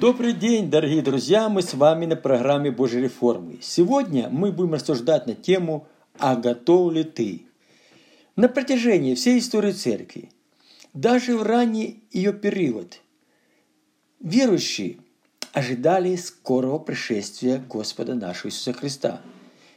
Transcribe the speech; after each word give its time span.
Добрый 0.00 0.32
день, 0.32 0.70
дорогие 0.70 1.02
друзья! 1.02 1.48
Мы 1.48 1.62
с 1.62 1.72
вами 1.72 2.06
на 2.06 2.16
программе 2.16 2.72
Божьей 2.72 3.02
реформы. 3.02 3.58
Сегодня 3.60 4.28
мы 4.28 4.50
будем 4.50 4.74
рассуждать 4.74 5.26
на 5.26 5.34
тему 5.34 5.86
«А 6.18 6.34
готов 6.34 6.92
ли 6.92 7.04
ты?». 7.04 7.46
На 8.34 8.48
протяжении 8.48 9.14
всей 9.14 9.38
истории 9.38 9.70
церкви, 9.70 10.30
даже 10.94 11.36
в 11.36 11.44
ранний 11.44 12.02
ее 12.10 12.32
период, 12.32 13.00
верующие 14.18 14.98
ожидали 15.52 16.16
скорого 16.16 16.80
пришествия 16.80 17.58
Господа 17.58 18.14
нашего 18.14 18.48
Иисуса 18.48 18.72
Христа. 18.72 19.20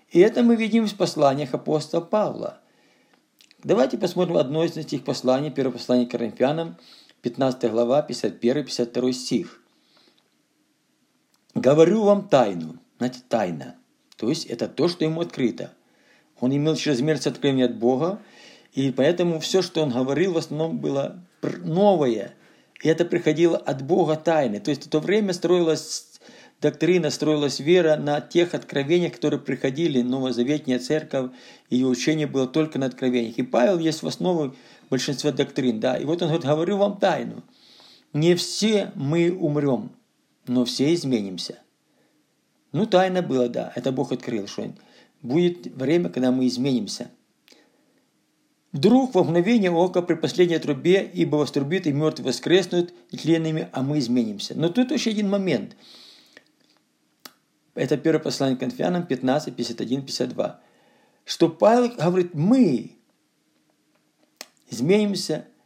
И 0.09 0.19
это 0.19 0.41
мы 0.41 0.55
видим 0.55 0.87
в 0.87 0.95
посланиях 0.95 1.53
апостола 1.53 2.01
Павла. 2.01 2.59
Давайте 3.63 3.99
посмотрим 3.99 4.37
одно 4.37 4.63
из 4.63 4.77
этих 4.77 5.03
посланий, 5.03 5.51
первое 5.51 5.73
послание 5.73 6.07
к 6.07 6.11
Коринфянам, 6.11 6.77
15 7.21 7.69
глава, 7.69 8.05
51-52 8.09 9.11
стих– 9.11 9.61
Говорю 11.57 12.03
вам 12.03 12.27
тайну. 12.27 12.75
Знаете, 12.99 13.19
тайна. 13.27 13.75
То 14.15 14.29
есть 14.29 14.45
это 14.45 14.67
то, 14.67 14.87
что 14.87 15.05
ему 15.05 15.21
открыто. 15.21 15.73
Он 16.39 16.55
имел 16.55 16.75
чрезмерность 16.75 17.25
откровения 17.25 17.65
от 17.65 17.77
Бога, 17.77 18.19
и 18.73 18.91
поэтому 18.91 19.39
все, 19.39 19.63
что 19.63 19.81
он 19.81 19.89
говорил, 19.89 20.33
в 20.33 20.37
основном 20.37 20.77
было 20.77 21.19
новое. 21.63 22.35
И 22.83 22.87
это 22.87 23.05
приходило 23.05 23.57
от 23.57 23.81
Бога 23.81 24.15
тайны. 24.15 24.59
То 24.59 24.69
есть 24.69 24.85
в 24.85 24.89
то 24.89 24.99
время 24.99 25.33
строилась 25.33 26.19
доктрина, 26.61 27.09
строилась 27.09 27.59
вера 27.59 27.95
на 27.95 28.21
тех 28.21 28.53
откровениях, 28.53 29.13
которые 29.13 29.39
приходили, 29.39 30.03
новозаветняя 30.03 30.77
церковь, 30.77 31.31
ее 31.71 31.87
учение 31.87 32.27
было 32.27 32.47
только 32.47 32.77
на 32.77 32.85
откровениях. 32.85 33.39
И 33.39 33.43
Павел 33.43 33.79
есть 33.79 34.03
в 34.03 34.07
основе 34.07 34.53
большинства 34.91 35.31
доктрин. 35.31 35.79
Да? 35.79 35.97
И 35.97 36.05
вот 36.05 36.21
он 36.21 36.27
говорит, 36.27 36.45
говорю 36.45 36.77
вам 36.77 36.97
тайну. 36.97 37.43
Не 38.13 38.35
все 38.35 38.91
мы 38.95 39.31
умрем, 39.31 39.91
но 40.47 40.65
все 40.65 40.93
изменимся. 40.93 41.59
Ну, 42.71 42.85
тайна 42.85 43.21
была, 43.21 43.47
да, 43.47 43.71
это 43.75 43.91
Бог 43.91 44.11
открыл, 44.11 44.47
что 44.47 44.73
будет 45.21 45.67
время, 45.67 46.09
когда 46.09 46.31
мы 46.31 46.47
изменимся. 46.47 47.09
Вдруг 48.71 49.15
во 49.15 49.23
мгновение 49.23 49.71
ока 49.71 50.01
при 50.01 50.15
последней 50.15 50.59
трубе, 50.59 51.09
ибо 51.13 51.37
вострубит 51.37 51.87
и 51.87 51.93
мертвые 51.93 52.27
воскреснут 52.27 52.93
тленными, 53.09 53.69
а 53.71 53.81
мы 53.81 53.99
изменимся. 53.99 54.53
Но 54.55 54.69
тут 54.69 54.91
еще 54.91 55.11
один 55.11 55.29
момент. 55.29 55.75
Это 57.73 57.97
первое 57.97 58.19
послание 58.19 58.57
к 58.57 58.59
Конфянам 58.59 59.05
15, 59.05 59.55
51, 59.55 60.01
52. 60.01 60.59
Что 61.25 61.49
Павел 61.49 61.89
говорит, 61.95 62.33
мы 62.33 62.91
изменимся– 64.69 65.45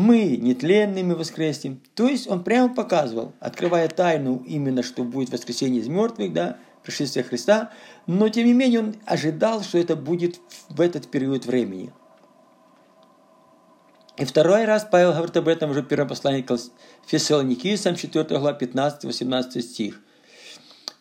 мы 0.00 0.36
нетленными 0.36 1.12
воскреснем. 1.12 1.80
То 1.94 2.08
есть 2.08 2.26
он 2.26 2.42
прямо 2.42 2.74
показывал, 2.74 3.34
открывая 3.38 3.86
тайну 3.88 4.42
именно, 4.46 4.82
что 4.82 5.04
будет 5.04 5.30
воскресение 5.30 5.82
из 5.82 5.88
мертвых, 5.88 6.32
да, 6.32 6.56
пришествие 6.82 7.22
Христа, 7.22 7.70
но 8.06 8.28
тем 8.30 8.46
не 8.46 8.54
менее 8.54 8.80
он 8.80 8.94
ожидал, 9.04 9.62
что 9.62 9.76
это 9.76 9.96
будет 9.96 10.40
в 10.70 10.80
этот 10.80 11.08
период 11.10 11.44
времени. 11.44 11.92
И 14.16 14.24
второй 14.24 14.64
раз 14.64 14.86
Павел 14.90 15.12
говорит 15.12 15.36
об 15.36 15.48
этом 15.48 15.70
уже 15.70 15.82
в 15.82 15.86
первом 15.86 16.08
послании 16.08 16.42
к 16.42 16.56
Фессалоникийцам, 17.06 17.94
4 17.94 18.24
глава, 18.24 18.56
15-18 18.58 19.60
стих. 19.60 20.00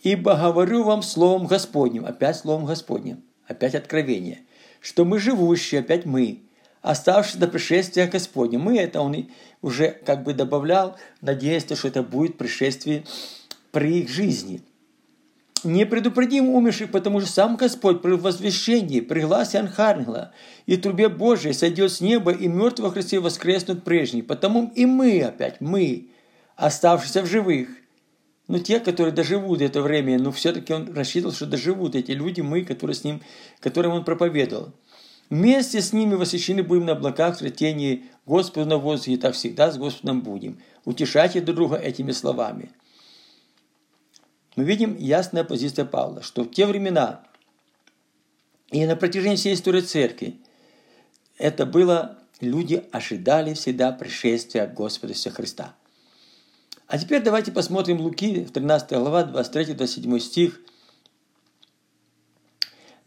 «Ибо 0.02 0.36
говорю 0.36 0.84
вам 0.84 1.04
словом 1.04 1.48
Господним», 1.48 2.06
опять 2.06 2.38
словом 2.38 2.66
Господним, 2.66 3.24
опять 3.48 3.76
откровение, 3.76 4.42
что 4.82 5.06
мы 5.06 5.20
живущие, 5.20 5.82
опять 5.82 6.06
мы, 6.06 6.49
оставшись 6.82 7.36
до 7.36 7.48
пришествия 7.48 8.08
Господня. 8.08 8.60
Мы 8.60 8.78
это 8.78 9.02
он 9.02 9.28
уже 9.62 9.92
как 10.06 10.24
бы 10.24 10.34
добавлял, 10.34 10.98
надеясь, 11.22 11.64
что 11.64 11.88
это 11.88 12.04
будет 12.04 12.38
пришествие 12.38 13.04
при 13.72 14.00
их 14.00 14.10
жизни. 14.10 14.62
Не 15.66 15.86
предупредим 15.86 16.50
умерших, 16.50 16.90
потому 16.90 17.20
что 17.20 17.30
сам 17.30 17.58
Господь 17.58 18.02
при 18.02 18.14
возвещении, 18.14 19.02
при 19.02 19.22
гласе 19.22 19.60
Анхарнгела 19.60 20.32
и 20.66 20.78
трубе 20.78 21.10
Божией 21.10 21.54
сойдет 21.54 21.92
с 21.92 22.00
неба, 22.00 22.32
и 22.32 22.48
мертвые 22.48 22.92
Христе 22.92 23.20
воскреснут 23.20 23.84
прежние. 23.84 24.24
Потому 24.24 24.72
и 24.74 24.86
мы 24.86 25.22
опять, 25.22 25.60
мы, 25.60 26.08
оставшиеся 26.56 27.24
в 27.24 27.26
живых, 27.26 27.68
но 28.48 28.60
те, 28.60 28.80
которые 28.80 29.14
доживут 29.14 29.62
это 29.62 29.82
время, 29.82 30.18
но 30.18 30.32
все-таки 30.32 30.74
он 30.74 30.94
рассчитывал, 30.94 31.34
что 31.34 31.46
доживут 31.46 31.94
эти 31.94 32.12
люди, 32.12 32.40
мы, 32.40 32.64
которые 32.64 32.96
с 32.96 33.04
ним, 33.04 33.22
которым 33.60 33.92
он 33.92 34.06
проповедовал– 34.06 34.72
Вместе 35.30 35.82
с 35.82 35.94
ними 35.94 36.16
восхищены 36.16 36.64
будем 36.64 36.86
на 36.86 36.94
облаках 36.94 37.36
в 37.36 37.40
третении 37.40 38.06
Господу 38.26 38.66
на 38.66 38.78
воздухе, 38.78 39.18
так 39.18 39.36
всегда 39.36 39.72
с 39.72 39.78
Господом 39.78 40.22
будем. 40.22 40.60
Утешайте 40.86 41.40
друг 41.40 41.56
друга 41.56 41.76
этими 41.76 42.12
словами. 42.12 42.72
Мы 44.56 44.64
видим 44.64 44.98
ясная 44.98 45.44
позиция 45.44 45.86
Павла, 45.86 46.24
что 46.24 46.44
в 46.44 46.52
те 46.52 46.66
времена 46.66 47.24
и 48.72 48.86
на 48.86 48.96
протяжении 48.96 49.36
всей 49.36 49.54
истории 49.54 49.82
церкви 49.82 50.40
это 51.38 51.66
было, 51.66 52.18
люди 52.42 52.84
ожидали 52.92 53.54
всегда 53.54 53.92
пришествия 53.92 54.66
Господа 54.66 55.14
Иисуса 55.14 55.30
Христа. 55.30 55.76
А 56.88 56.98
теперь 56.98 57.22
давайте 57.22 57.52
посмотрим 57.52 58.02
Луки, 58.02 58.46
13 58.46 58.92
глава, 58.94 59.24
23-27 59.24 60.20
стих– 60.20 60.60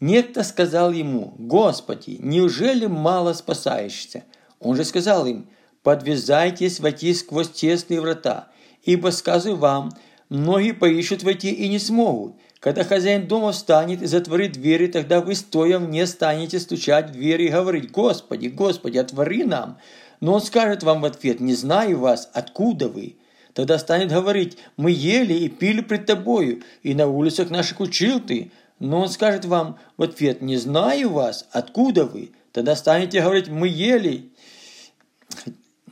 Некто 0.03 0.43
сказал 0.43 0.91
ему, 0.91 1.33
«Господи, 1.37 2.17
неужели 2.19 2.87
мало 2.87 3.31
спасаешься?» 3.31 4.25
Он 4.59 4.75
же 4.75 4.83
сказал 4.83 5.25
им, 5.25 5.47
«Подвязайтесь 5.81 6.81
войти 6.81 7.13
сквозь 7.13 7.47
тесные 7.47 8.01
врата, 8.01 8.49
ибо, 8.83 9.11
сказываю 9.11 9.57
вам, 9.57 9.93
многие 10.27 10.73
поищут 10.73 11.23
войти 11.23 11.51
и 11.51 11.69
не 11.69 11.79
смогут. 11.79 12.35
Когда 12.59 12.83
хозяин 12.83 13.29
дома 13.29 13.53
встанет 13.53 14.01
и 14.01 14.05
затворит 14.05 14.51
двери, 14.51 14.87
тогда 14.87 15.21
вы, 15.21 15.35
стоя 15.35 15.79
вне, 15.79 16.05
станете 16.05 16.59
стучать 16.59 17.11
в 17.11 17.13
двери 17.13 17.45
и 17.45 17.51
говорить, 17.51 17.89
«Господи, 17.89 18.47
Господи, 18.49 18.97
отвори 18.97 19.45
нам!» 19.45 19.77
Но 20.19 20.33
он 20.33 20.41
скажет 20.41 20.83
вам 20.83 20.99
в 20.99 21.05
ответ, 21.05 21.39
«Не 21.39 21.53
знаю 21.53 21.99
вас, 21.99 22.29
откуда 22.33 22.89
вы?» 22.89 23.15
Тогда 23.53 23.79
станет 23.79 24.09
говорить, 24.09 24.57
«Мы 24.75 24.91
ели 24.91 25.33
и 25.33 25.47
пили 25.47 25.79
пред 25.79 26.07
тобою, 26.07 26.61
и 26.81 26.93
на 26.93 27.07
улицах 27.07 27.49
наших 27.49 27.79
учил 27.79 28.19
ты». 28.19 28.51
Но 28.79 29.01
он 29.01 29.09
скажет 29.09 29.45
вам 29.45 29.79
в 29.97 30.03
ответ, 30.03 30.41
не 30.41 30.57
знаю 30.57 31.11
вас, 31.11 31.47
откуда 31.51 32.05
вы. 32.05 32.31
Тогда 32.51 32.75
станете 32.75 33.21
говорить, 33.21 33.47
мы 33.47 33.67
ели. 33.67 34.31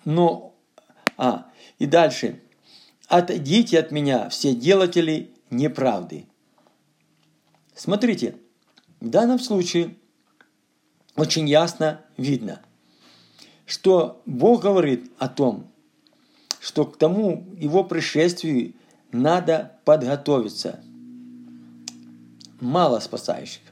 Но, 0.06 0.56
а, 1.18 1.50
и 1.80 1.86
дальше. 1.86 2.42
Отойдите 3.08 3.80
от 3.80 3.92
меня, 3.92 4.30
все 4.30 4.54
делатели 4.54 5.32
неправды. 5.50 6.26
Смотрите, 7.76 8.36
в 9.00 9.10
данном 9.10 9.40
случае 9.40 9.96
очень 11.16 11.48
ясно 11.48 12.02
видно, 12.18 12.62
что 13.66 14.22
Бог 14.26 14.62
говорит 14.62 15.12
о 15.18 15.28
том, 15.28 15.72
что 16.60 16.86
к 16.86 16.98
тому 16.98 17.46
его 17.58 17.84
пришествию 17.84 18.74
надо 19.12 19.80
подготовиться– 19.84 20.84
мало 22.62 23.00
спасающих. 23.00 23.64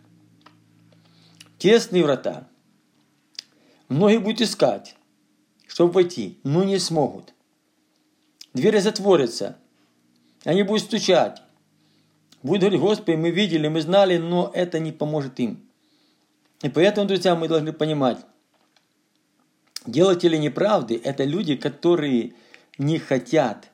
Тесные 1.57 2.03
врата. 2.03 2.47
Многие 3.87 4.19
будут 4.19 4.41
искать, 4.41 4.95
чтобы 5.67 5.93
войти, 5.93 6.39
но 6.43 6.63
не 6.63 6.79
смогут. 6.79 7.33
Двери 8.53 8.79
затворятся. 8.79 9.57
Они 10.43 10.63
будут 10.63 10.83
стучать. 10.83 11.41
Будут 12.43 12.61
говорить, 12.61 12.79
Господи, 12.79 13.15
мы 13.15 13.31
видели, 13.31 13.67
мы 13.67 13.81
знали, 13.81 14.17
но 14.17 14.51
это 14.53 14.79
не 14.79 14.91
поможет 14.91 15.39
им. 15.39 15.69
И 16.61 16.69
поэтому, 16.69 17.07
друзья, 17.07 17.35
мы 17.35 17.47
должны 17.47 17.73
понимать, 17.73 18.19
делатели 19.85 20.37
неправды– 20.37 20.99
это 21.03 21.23
люди, 21.25 21.55
которые 21.55 22.33
не 22.77 22.97
хотят 22.97 23.69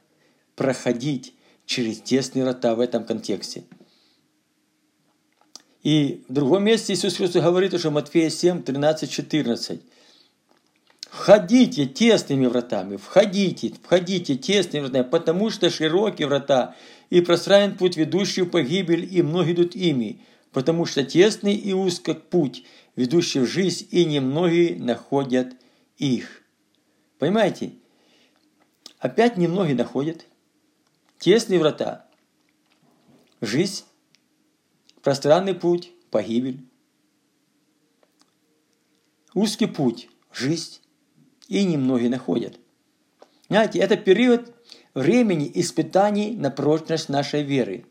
проходить 0.56 1.34
через 1.66 2.00
тесные 2.02 2.44
врата 2.44 2.76
в 2.76 2.80
этом 2.80 3.06
контексте– 3.06 3.64
и 5.86 6.26
в 6.28 6.34
другом 6.34 6.64
месте 6.64 6.94
Иисус 6.94 7.16
Христос 7.16 7.44
говорит 7.44 7.76
уже 7.76 7.92
Матфея 7.92 8.32
7, 8.32 8.64
13, 8.64 9.08
14. 9.08 9.82
Входите 11.12 11.86
тесными 11.86 12.48
вратами, 12.48 12.98
входите, 12.98 13.72
входите 13.84 14.36
тесными 14.36 14.86
вратами, 14.86 15.04
потому 15.04 15.52
что 15.52 15.70
широкие 15.70 16.28
врата 16.28 16.76
и 17.12 17.22
пространен 17.22 17.78
путь, 17.78 17.98
ведущий 17.98 18.42
в 18.42 18.50
погибель, 18.50 19.08
и 19.16 19.22
многие 19.22 19.54
идут 19.54 19.76
ими, 19.76 20.22
потому 20.52 20.88
что 20.88 21.04
тесный 21.04 21.54
и 21.54 21.72
узкий 21.72 22.16
путь, 22.16 22.66
ведущий 22.96 23.42
в 23.42 23.46
жизнь, 23.46 23.88
и 23.92 24.06
немногие 24.06 24.78
находят 24.78 25.54
их. 26.00 26.42
Понимаете? 27.20 27.74
Опять 28.98 29.38
немногие 29.38 29.76
находят. 29.76 30.26
Тесные 31.20 31.60
врата. 31.60 32.08
Жизнь 33.40 33.84
Пространный 35.06 35.54
путь– 35.54 35.92
погибель. 36.10 36.66
Узкий 39.36 39.68
путь– 39.68 40.10
жизнь. 40.34 40.80
И 41.48 41.64
немногие 41.64 42.10
находят. 42.10 42.58
Знаете, 43.48 43.78
это 43.78 43.98
период 43.98 44.52
времени 44.96 45.52
испытаний 45.54 46.36
на 46.36 46.50
прочность 46.50 47.10
нашей 47.10 47.44
веры. 47.44 47.86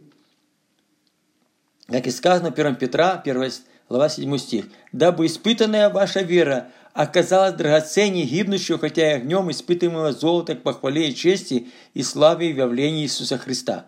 Как 1.87 2.05
и 2.08 2.11
сказано 2.11 2.50
в 2.50 2.58
1 2.58 2.75
Петра, 2.75 3.22
1 3.25 3.52
глава 3.88 4.08
7 4.08 4.37
стих. 4.38 4.64
«Дабы 4.90 5.26
испытанная 5.26 5.90
ваша 5.90 6.22
вера 6.22 6.72
оказалась 6.94 7.55
драгоценнее 7.55 8.26
гибнущего, 8.26 8.76
хотя 8.76 9.12
и 9.12 9.14
огнем 9.19 9.52
испытываемого 9.52 10.12
золота 10.12 10.56
к 10.56 10.64
похвале 10.64 11.11
и 11.11 11.14
чести 11.14 11.69
и 11.93 12.02
славе 12.02 12.52
в 12.52 12.56
явлении 12.56 13.05
Иисуса 13.05 13.38
Христа». 13.38 13.87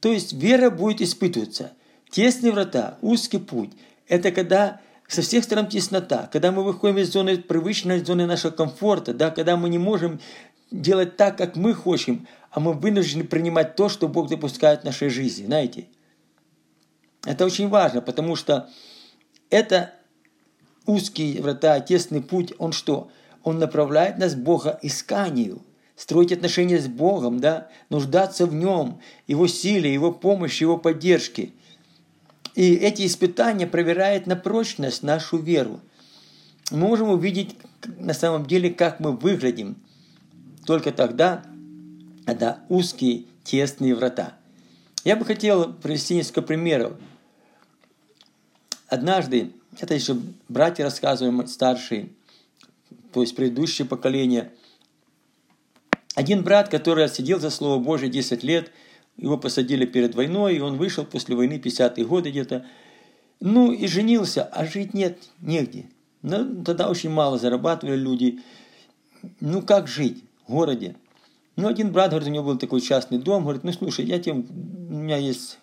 То 0.00 0.12
есть 0.12 0.34
вера 0.34 0.68
будет 0.68 1.00
испытываться. 1.00 1.72
Тесные 2.12 2.52
врата, 2.52 2.98
узкий 3.00 3.38
путь– 3.38 3.70
это 4.06 4.32
когда 4.32 4.82
со 5.08 5.22
всех 5.22 5.44
сторон 5.44 5.68
теснота, 5.68 6.28
когда 6.30 6.52
мы 6.52 6.62
выходим 6.62 6.98
из 6.98 7.10
зоны 7.10 7.38
привычной 7.38 8.04
зоны 8.04 8.26
нашего 8.26 8.50
комфорта, 8.50 9.14
да, 9.14 9.30
когда 9.30 9.56
мы 9.56 9.70
не 9.70 9.78
можем 9.78 10.20
делать 10.70 11.16
так, 11.16 11.38
как 11.38 11.56
мы 11.56 11.74
хотим, 11.74 12.26
а 12.50 12.60
мы 12.60 12.74
вынуждены 12.74 13.24
принимать 13.24 13.76
то, 13.76 13.88
что 13.88 14.08
Бог 14.08 14.28
допускает 14.28 14.82
в 14.82 14.84
нашей 14.84 15.08
жизни, 15.08 15.46
знаете. 15.46 15.86
Это 17.24 17.46
очень 17.46 17.68
важно, 17.68 18.02
потому 18.02 18.36
что 18.36 18.68
это 19.48 19.94
узкие 20.84 21.40
врата, 21.40 21.80
тесный 21.80 22.20
путь, 22.22 22.52
он 22.58 22.72
что? 22.72 23.10
Он 23.42 23.58
направляет 23.58 24.18
нас 24.18 24.34
Бога 24.34 24.78
исканию, 24.82 25.62
строить 25.96 26.32
отношения 26.32 26.78
с 26.78 26.88
Богом, 26.88 27.40
да, 27.40 27.68
нуждаться 27.88 28.44
в 28.44 28.52
Нем, 28.52 29.00
Его 29.26 29.46
силе, 29.46 29.90
Его 29.90 30.12
помощи, 30.12 30.62
Его 30.62 30.76
поддержке. 30.76 31.52
И 32.54 32.74
эти 32.74 33.06
испытания 33.06 33.66
проверяют 33.66 34.26
на 34.26 34.36
прочность 34.36 35.02
нашу 35.02 35.38
веру. 35.38 35.80
Мы 36.70 36.78
можем 36.78 37.08
увидеть 37.08 37.56
на 37.98 38.14
самом 38.14 38.46
деле, 38.46 38.70
как 38.70 39.00
мы 39.00 39.12
выглядим. 39.12 39.76
Только 40.66 40.92
тогда, 40.92 41.42
это 42.26 42.60
узкие, 42.68 43.24
тесные 43.44 43.94
врата. 43.94 44.34
Я 45.04 45.16
бы 45.16 45.24
хотел 45.24 45.72
привести 45.72 46.14
несколько 46.14 46.42
примеров 46.42 46.92
Однажды, 48.92 49.52
это 49.80 49.94
еще 49.94 50.18
братья 50.50 50.84
рассказываем, 50.84 51.46
старшие, 51.46 52.10
то 53.10 53.22
есть 53.22 53.34
предыдущее 53.34 53.88
поколение, 53.88 54.52
один 56.14 56.44
брат, 56.44 56.68
который 56.68 57.06
отсидел 57.06 57.40
за 57.40 57.48
Слово 57.48 57.82
Божие 57.82 58.10
10 58.10 58.42
лет, 58.42 58.70
его 59.16 59.38
посадили 59.38 59.84
перед 59.84 60.14
войной, 60.14 60.56
и 60.56 60.60
он 60.60 60.76
вышел 60.76 61.04
после 61.04 61.36
войны, 61.36 61.60
50-е 61.62 62.04
годы 62.04 62.30
где-то, 62.30 62.66
ну 63.40 63.72
и 63.72 63.86
женился, 63.86 64.44
а 64.44 64.64
жить 64.64 64.94
нет, 64.94 65.18
негде. 65.40 65.86
Ну, 66.22 66.62
тогда 66.64 66.88
очень 66.88 67.10
мало 67.10 67.38
зарабатывали 67.38 67.96
люди. 67.96 68.40
Ну, 69.40 69.62
как 69.62 69.88
жить 69.88 70.22
в 70.46 70.52
городе? 70.52 70.96
Ну, 71.56 71.68
один 71.68 71.92
брат, 71.92 72.10
говорит, 72.10 72.28
у 72.28 72.32
него 72.32 72.44
был 72.44 72.58
такой 72.58 72.80
частный 72.80 73.18
дом, 73.18 73.42
говорит, 73.42 73.64
ну, 73.64 73.72
слушай, 73.72 74.04
я 74.04 74.18
тем, 74.18 74.46
у 74.88 74.94
меня 74.94 75.16
есть 75.16 75.58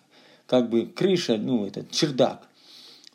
как 0.46 0.68
бы 0.68 0.86
крыша, 0.86 1.36
ну, 1.36 1.66
этот 1.66 1.90
чердак. 1.90 2.46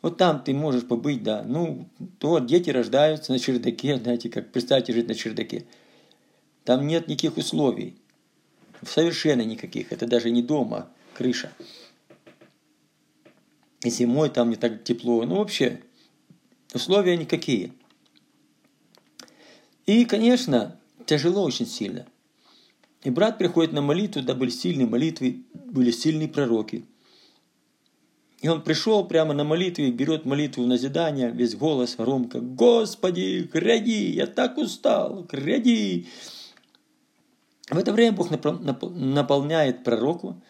Вот 0.02 0.18
там 0.18 0.42
ты 0.42 0.52
можешь 0.52 0.86
побыть, 0.86 1.22
да. 1.22 1.42
Ну, 1.46 1.88
то 2.18 2.38
дети 2.38 2.70
рождаются 2.70 3.32
на 3.32 3.38
чердаке, 3.38 3.96
знаете, 3.96 4.28
как 4.28 4.52
представьте 4.52 4.92
жить 4.92 5.08
на 5.08 5.14
чердаке. 5.14 5.66
Там 6.64 6.86
нет 6.86 7.08
никаких 7.08 7.36
условий. 7.36 7.96
Совершенно 8.86 9.42
никаких. 9.42 9.92
Это 9.92 10.06
даже 10.06 10.30
не 10.30 10.42
дома, 10.42 10.88
крыша. 11.14 11.52
И 13.82 13.90
зимой 13.90 14.30
там 14.30 14.50
не 14.50 14.56
так 14.56 14.84
тепло. 14.84 15.24
Ну, 15.24 15.36
вообще, 15.36 15.80
условия 16.72 17.16
никакие. 17.16 17.72
И, 19.86 20.04
конечно, 20.04 20.78
тяжело 21.04 21.42
очень 21.42 21.66
сильно. 21.66 22.06
И 23.02 23.10
брат 23.10 23.38
приходит 23.38 23.72
на 23.72 23.82
молитву, 23.82 24.22
да 24.22 24.34
были 24.34 24.50
сильные 24.50 24.86
молитвы, 24.86 25.44
были 25.54 25.90
сильные 25.90 26.28
пророки– 26.28 26.84
и 28.42 28.48
он 28.48 28.62
пришел 28.62 29.04
прямо 29.04 29.32
на 29.32 29.44
молитве, 29.44 29.90
берет 29.90 30.24
молитву 30.24 30.62
в 30.62 30.66
назидание, 30.66 31.30
весь 31.30 31.56
голос 31.56 31.96
громко. 31.96 32.40
«Господи, 32.40 33.48
гряди, 33.52 34.10
я 34.12 34.26
так 34.26 34.58
устал, 34.58 35.24
гряди!» 35.24 36.06
В 37.68 37.78
это 37.78 37.92
время 37.92 38.16
Бог 38.16 38.30
наполняет 38.30 39.82
пророку, 39.82 40.40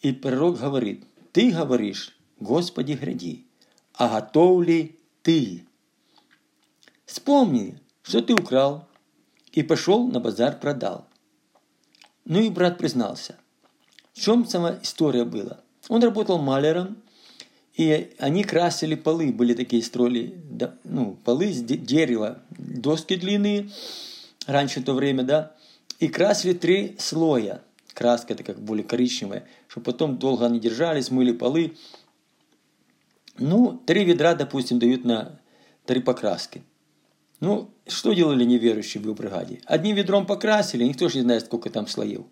и 0.00 0.12
пророк 0.12 0.58
говорит, 0.58 1.04
«Ты 1.32 1.50
говоришь, 1.50 2.16
Господи, 2.40 2.92
гряди, 2.92 3.46
а 3.94 4.08
готов 4.08 4.62
ли 4.62 4.98
ты?» 5.22 5.66
Вспомни, 7.04 7.78
что 8.02 8.22
ты 8.22 8.34
украл, 8.34 8.88
и 9.52 9.62
пошел 9.62 10.06
на 10.06 10.20
базар 10.20 10.58
продал. 10.58 11.06
Ну 12.24 12.40
и 12.40 12.50
брат 12.50 12.78
признался. 12.78 13.36
В 14.12 14.20
чем 14.20 14.46
сама 14.46 14.78
история 14.82 15.24
была? 15.24 15.60
Он 15.88 16.02
работал 16.02 16.38
маляром, 16.38 16.96
и 17.74 18.14
они 18.18 18.44
красили 18.44 18.94
полы, 18.94 19.32
были 19.32 19.54
такие 19.54 19.82
строили, 19.82 20.42
ну, 20.84 21.18
полы 21.24 21.50
из 21.50 21.62
дерева, 21.62 22.42
доски 22.50 23.16
длинные, 23.16 23.70
раньше 24.46 24.80
в 24.80 24.84
то 24.84 24.94
время, 24.94 25.22
да, 25.22 25.55
и 25.98 26.08
красили 26.08 26.54
три 26.54 26.96
слоя. 26.98 27.62
Краска 27.94 28.34
это 28.34 28.42
как 28.42 28.60
более 28.60 28.84
коричневая, 28.84 29.46
чтобы 29.68 29.84
потом 29.84 30.18
долго 30.18 30.44
они 30.44 30.60
держались, 30.60 31.10
мыли 31.10 31.32
полы. 31.32 31.76
Ну, 33.38 33.80
три 33.86 34.04
ведра, 34.04 34.34
допустим, 34.34 34.78
дают 34.78 35.04
на 35.04 35.40
три 35.86 36.00
покраски. 36.00 36.62
Ну, 37.40 37.70
что 37.86 38.12
делали 38.12 38.44
неверующие 38.44 39.02
в 39.02 39.14
бригаде? 39.14 39.60
Одним 39.64 39.96
ведром 39.96 40.26
покрасили, 40.26 40.84
никто 40.84 41.08
же 41.08 41.16
не 41.18 41.22
знает, 41.22 41.46
сколько 41.46 41.70
там 41.70 41.86
слоев. 41.86 42.22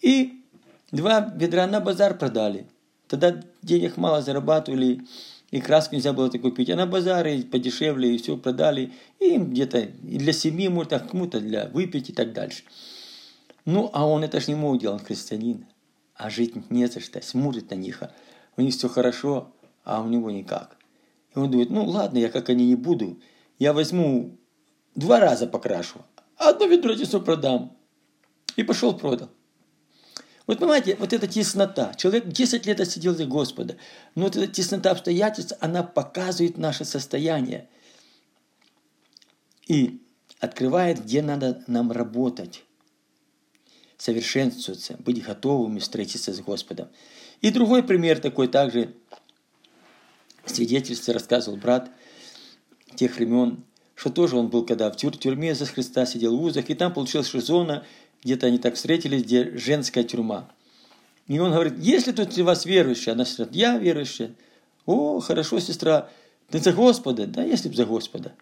И 0.00 0.42
два 0.90 1.32
ведра 1.36 1.66
на 1.66 1.80
базар 1.80 2.16
продали– 2.16 2.66
Тогда 3.08 3.40
денег 3.62 3.96
мало 3.96 4.22
зарабатывали, 4.22 5.02
и 5.50 5.60
краску 5.60 5.94
нельзя 5.94 6.12
было 6.12 6.30
такой 6.30 6.50
купить. 6.50 6.70
А 6.70 6.76
на 6.76 6.86
базаре 6.86 7.42
подешевле, 7.42 8.14
и 8.14 8.18
все 8.18 8.36
продали. 8.36 8.92
И 9.20 9.36
где-то 9.36 9.78
и 9.78 10.18
для 10.18 10.32
семьи, 10.32 10.68
может, 10.68 10.94
а 10.94 11.00
кому-то 11.00 11.40
для 11.40 11.66
выпить 11.66 12.10
и 12.10 12.12
так 12.12 12.32
дальше. 12.32 12.64
Ну, 13.64 13.90
а 13.92 14.06
он 14.06 14.24
это 14.24 14.40
ж 14.40 14.48
не 14.48 14.54
мог 14.54 14.78
делать, 14.78 15.00
он 15.00 15.06
христианин. 15.06 15.66
А 16.14 16.30
жить 16.30 16.70
не 16.70 16.86
за 16.86 17.00
что, 17.00 17.20
смотрит 17.22 17.70
на 17.70 17.74
них. 17.74 18.02
А 18.02 18.14
у 18.56 18.62
них 18.62 18.74
все 18.74 18.88
хорошо, 18.88 19.52
а 19.84 20.02
у 20.02 20.08
него 20.08 20.30
никак. 20.30 20.76
И 21.34 21.38
он 21.38 21.50
думает, 21.50 21.70
ну 21.70 21.84
ладно, 21.84 22.18
я 22.18 22.28
как 22.28 22.48
они 22.50 22.66
не 22.66 22.76
буду. 22.76 23.20
Я 23.58 23.72
возьму 23.72 24.38
два 24.94 25.20
раза 25.20 25.46
покрашу, 25.46 26.00
одно 26.36 26.66
ведро 26.66 26.94
все 26.94 27.20
продам. 27.20 27.76
И 28.56 28.62
пошел 28.62 28.94
продал. 28.94 29.30
Вот 30.46 30.58
понимаете, 30.58 30.96
вот 30.96 31.12
эта 31.12 31.26
теснота. 31.26 31.94
Человек 31.94 32.28
10 32.28 32.66
лет 32.66 32.80
отсидел 32.80 33.14
за 33.14 33.24
Господа. 33.24 33.76
Но 34.14 34.24
вот 34.24 34.36
эта 34.36 34.46
теснота 34.46 34.90
обстоятельств, 34.90 35.54
она 35.60 35.82
показывает 35.82 36.58
наше 36.58 36.84
состояние. 36.84 37.68
И 39.66 40.02
открывает, 40.40 41.02
где 41.02 41.22
надо 41.22 41.64
нам 41.66 41.90
работать. 41.90 42.64
Совершенствоваться, 43.96 44.96
быть 44.98 45.22
готовыми 45.24 45.78
встретиться 45.78 46.32
с 46.32 46.40
Господом. 46.40 46.88
И 47.40 47.50
другой 47.50 47.82
пример 47.82 48.18
такой 48.18 48.48
также 48.48 48.94
свидетельство 50.46 51.14
рассказывал 51.14 51.56
брат 51.56 51.90
тех 52.96 53.16
времен, 53.16 53.64
что 53.94 54.10
тоже 54.10 54.36
он 54.36 54.48
был, 54.48 54.64
когда 54.64 54.90
в 54.90 54.96
тюрьме 54.96 55.54
за 55.54 55.66
Христа 55.66 56.06
сидел 56.06 56.36
в 56.36 56.42
узах, 56.42 56.70
и 56.70 56.74
там 56.74 56.92
получилась 56.92 57.30
зона, 57.30 57.84
где-то 58.22 58.46
они 58.46 58.58
так 58.58 58.74
встретились, 58.74 59.22
где 59.22 59.56
женская 59.56 60.04
тюрьма. 60.04 60.50
И 61.26 61.38
он 61.38 61.52
говорит, 61.52 61.74
если 61.78 62.12
тут 62.12 62.36
у 62.36 62.44
вас 62.44 62.64
верующая, 62.64 63.14
она 63.14 63.24
говорит, 63.24 63.54
я 63.54 63.78
верующая. 63.78 64.34
О, 64.86 65.20
хорошо, 65.20 65.58
сестра, 65.60 66.10
ты 66.50 66.58
за 66.58 66.72
Господа? 66.72 67.26
Да, 67.26 67.42
если 67.42 67.68
бы 67.68 67.74
за 67.74 67.86
Господа. 67.86 68.34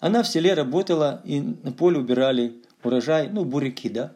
Она 0.00 0.22
в 0.22 0.28
селе 0.28 0.52
работала 0.52 1.22
и 1.24 1.40
на 1.40 1.72
поле 1.72 1.98
убирали 1.98 2.56
урожай, 2.82 3.28
ну, 3.28 3.44
буряки, 3.44 3.88
да. 3.88 4.12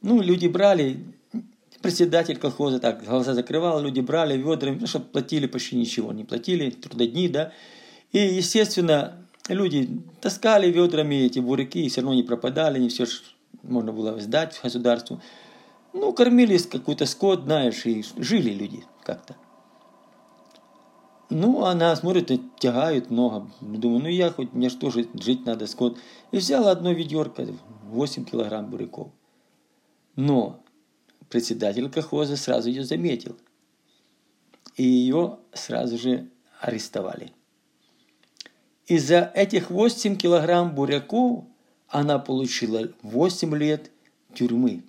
Ну, 0.00 0.20
люди 0.20 0.46
брали, 0.46 1.04
председатель 1.82 2.38
колхоза 2.38 2.78
так 2.78 3.04
глаза 3.04 3.34
закрывал, 3.34 3.82
люди 3.82 4.00
брали 4.00 4.36
ведрами, 4.36 4.78
ну, 4.80 4.86
чтобы 4.86 5.06
платили 5.06 5.46
почти 5.46 5.76
ничего, 5.76 6.12
не 6.12 6.24
платили, 6.24 6.70
трудодни, 6.70 7.28
да. 7.28 7.52
И, 8.12 8.18
естественно, 8.18 9.26
люди 9.48 10.00
таскали 10.20 10.70
ведрами 10.70 11.16
эти 11.16 11.40
буряки, 11.40 11.84
и 11.84 11.88
все 11.88 12.00
равно 12.00 12.14
не 12.14 12.22
пропадали, 12.22 12.78
не 12.78 12.88
все 12.88 13.06
можно 13.62 13.92
было 13.92 14.18
сдать 14.20 14.58
государству. 14.62 15.20
Ну, 15.92 16.12
кормились 16.12 16.66
какой-то 16.66 17.06
скот, 17.06 17.44
знаешь, 17.44 17.84
и 17.86 18.04
жили 18.18 18.50
люди 18.50 18.84
как-то. 19.02 19.36
Ну, 21.30 21.64
она 21.64 21.94
смотрит, 21.96 22.30
и 22.30 22.40
тягают 22.58 23.10
много. 23.10 23.50
Думаю, 23.60 24.02
ну 24.02 24.08
я 24.08 24.30
хоть, 24.30 24.52
мне 24.52 24.70
что 24.70 24.90
жить, 24.90 25.10
жить 25.14 25.44
надо, 25.44 25.66
скот. 25.66 25.98
И 26.30 26.38
взяла 26.38 26.70
одно 26.70 26.92
ведерко, 26.92 27.46
8 27.84 28.24
килограмм 28.24 28.70
буряков. 28.70 29.08
Но 30.18 30.64
председатель 31.28 31.88
колхоза 31.88 32.36
сразу 32.36 32.68
ее 32.68 32.82
заметил. 32.82 33.38
И 34.74 34.82
ее 34.82 35.38
сразу 35.52 35.96
же 35.96 36.28
арестовали. 36.60 37.32
И 38.88 38.98
за 38.98 39.30
этих 39.32 39.70
8 39.70 40.16
килограмм 40.16 40.74
буряков 40.74 41.44
она 41.86 42.18
получила 42.18 42.92
8 43.02 43.54
лет 43.54 43.92
тюрьмы. 44.34 44.82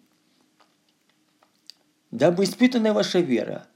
Дабы 2.09 2.45
испытанная 2.45 2.93
ваша 2.93 3.19
вера 3.19 3.67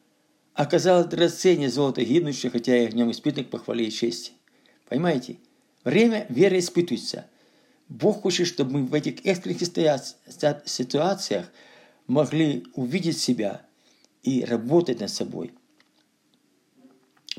оказалась 0.55 1.05
драгоценнее 1.05 1.69
золота 1.69 2.03
гибнущего, 2.03 2.51
хотя 2.51 2.75
и 2.75 2.87
огнем 2.87 3.11
испытанных 3.11 3.51
похвали 3.51 3.83
и 3.83 3.91
чести. 3.91 4.31
Понимаете? 4.89 5.37
Время 5.83 6.25
веры 6.29 6.57
испытывается. 6.57 7.27
Бог 7.93 8.23
хочет, 8.23 8.47
чтобы 8.47 8.79
мы 8.79 8.85
в 8.87 8.93
этих 8.95 9.23
экстренных 9.23 9.59
ситуациях 10.65 11.45
могли 12.07 12.65
увидеть 12.73 13.19
себя 13.19 13.61
и 14.23 14.43
работать 14.43 14.99
над 14.99 15.11
собой. 15.11 15.53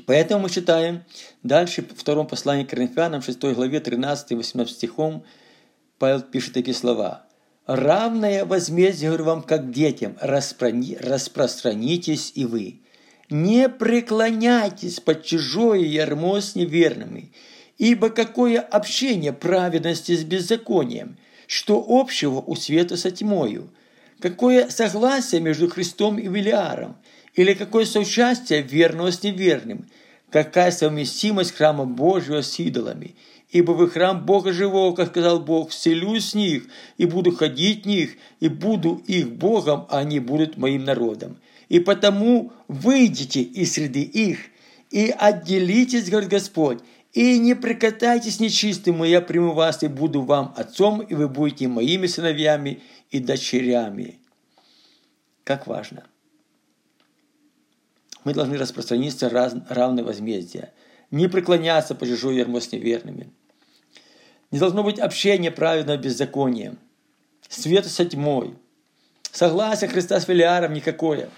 Поэтому 0.05 0.43
мы 0.43 0.49
читаем 0.49 1.03
дальше 1.43 1.81
в 1.81 1.99
втором 1.99 2.25
послании 2.25 2.63
к 2.63 2.69
Коринфянам, 2.69 3.21
6 3.21 3.37
главе, 3.53 3.79
13-18 3.79 4.67
стихом, 4.67 5.25
Павел 5.99 6.21
пишет 6.21 6.53
такие 6.53 6.73
слова. 6.73 7.25
«Равное 7.65 8.45
возмездие, 8.45 9.09
говорю 9.09 9.25
вам, 9.25 9.43
как 9.43 9.71
детям, 9.71 10.15
распространитесь 10.21 12.31
и 12.33 12.45
вы. 12.45 12.79
Не 13.29 13.67
преклоняйтесь 13.67 15.01
под 15.01 15.25
чужое 15.25 15.79
ярмо 15.79 16.39
с 16.39 16.55
неверными, 16.55 17.33
ибо 17.77 18.09
какое 18.09 18.59
общение 18.59 19.33
праведности 19.33 20.15
с 20.15 20.23
беззаконием, 20.23 21.17
что 21.47 21.83
общего 21.87 22.39
у 22.39 22.55
света 22.55 22.97
со 22.97 23.11
тьмою– 23.11 23.69
Какое 24.19 24.69
согласие 24.69 25.41
между 25.41 25.69
Христом 25.69 26.17
и 26.17 26.27
Велиаром? 26.27 26.95
Или 27.35 27.53
какое 27.53 27.85
соучастие 27.85 28.61
верного 28.61 29.11
с 29.11 29.21
неверным? 29.23 29.87
Какая 30.29 30.71
совместимость 30.71 31.53
храма 31.53 31.85
Божьего 31.85 32.41
с 32.41 32.57
идолами? 32.59 33.15
Ибо 33.51 33.73
вы 33.73 33.89
храм 33.89 34.25
Бога 34.25 34.51
живого, 34.53 34.95
как 34.95 35.09
сказал 35.09 35.39
Бог, 35.39 35.69
вселюсь 35.69 36.31
в 36.31 36.35
них, 36.35 36.63
и 36.97 37.05
буду 37.05 37.35
ходить 37.35 37.83
в 37.83 37.87
них, 37.87 38.11
и 38.39 38.47
буду 38.47 39.01
их 39.05 39.31
Богом, 39.31 39.85
а 39.89 39.99
они 39.99 40.19
будут 40.19 40.57
моим 40.57 40.83
народом. 40.83 41.37
И 41.69 41.79
потому 41.79 42.51
выйдите 42.67 43.41
из 43.41 43.73
среды 43.73 44.01
их, 44.01 44.39
и 44.91 45.13
отделитесь, 45.17 46.09
говорит 46.09 46.29
Господь, 46.29 46.79
и 47.15 47.39
не 47.39 47.55
прикатайтесь 47.55 48.41
нечистым, 48.41 49.03
и 49.03 49.09
я 49.09 49.21
приму 49.21 49.53
вас, 49.53 49.81
и 49.83 49.87
буду 49.87 50.21
вам 50.21 50.53
отцом, 50.57 50.99
и 51.01 51.15
вы 51.15 51.29
будете 51.29 51.69
моими 51.69 52.07
сыновьями, 52.07 52.83
и 53.09 53.19
дочерями. 53.19 54.19
Как 55.45 55.65
важно. 55.65 56.05
Мы 58.25 58.33
должны 58.33 58.57
распространиться 58.57 59.29
раз, 59.29 59.55
равное 59.69 60.03
возмездие. 60.03 60.73
Не 61.09 61.29
преклоняться 61.29 61.95
по 61.95 62.05
чужой 62.05 62.35
ярмо 62.35 62.59
с 62.59 62.71
неверными. 62.73 63.31
Не 64.51 64.59
должно 64.59 64.83
быть 64.83 64.99
общения 64.99 65.51
праведного 65.51 65.97
беззаконием. 65.97 66.77
Света 67.47 67.87
со 67.87 68.03
тьмой. 68.03 68.55
Согласие 69.31 69.89
Христа 69.89 70.19
с 70.19 70.27
Велиаром 70.27 70.73
никакое. 70.73 71.29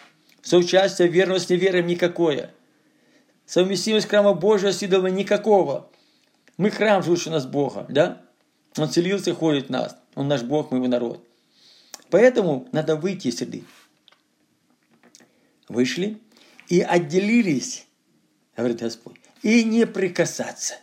Соучастие 0.41 1.07
верного 1.07 1.39
с 1.39 1.49
неверным 1.49 1.85
никакое. 1.85 2.51
Совместимость 3.47 4.09
храма 4.09 4.33
Божьего 4.33 4.73
с 4.73 4.83
идолами 4.83 5.09
никакого. 5.09 5.89
Мы 6.57 6.69
храм, 6.69 7.01
живущий 7.01 7.29
у 7.29 7.31
нас 7.31 7.45
Бога, 7.45 7.85
да? 7.87 8.21
Он 8.77 8.89
целился, 8.89 9.33
ходит 9.33 9.67
в 9.67 9.69
нас. 9.69 9.95
Он 10.15 10.27
наш 10.27 10.43
Бог, 10.43 10.69
мы 10.69 10.79
его 10.79 10.87
народ. 10.87 11.25
Поэтому 12.09 12.67
надо 12.73 12.97
выйти 12.97 13.29
из 13.29 13.37
среды. 13.37 13.63
Вышли 15.69 16.19
и 16.67 16.81
отделились, 16.81 17.87
говорит 18.57 18.79
Господь, 18.79 19.15
и 19.41 19.63
не 19.63 19.87
прикасаться. 19.87 20.75